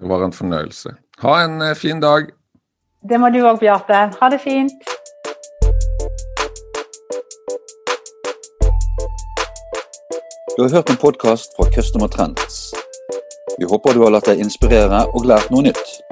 Det 0.00 0.08
var 0.08 0.24
en 0.24 0.32
fornøyelse. 0.34 0.94
Ha 1.22 1.34
en 1.44 1.60
eh, 1.62 1.76
fin 1.78 2.00
dag. 2.00 2.30
Det 3.02 3.18
må 3.20 3.28
du 3.34 3.42
òg, 3.42 3.60
Bjarte. 3.60 4.06
Ha 4.18 4.30
det 4.32 4.40
fint. 4.40 4.72
Du 10.56 10.62
har 10.62 10.70
hørt 10.70 10.90
en 10.90 10.96
podkast 10.96 11.54
fra 11.56 11.68
Customer 11.74 12.08
Trends. 12.08 12.72
Vi 13.58 13.64
håper 13.64 13.94
du 13.94 14.02
har 14.04 14.12
latt 14.14 14.28
deg 14.28 14.42
inspirere 14.44 15.04
og 15.12 15.24
lært 15.28 15.52
noe 15.52 15.64
nytt. 15.68 16.11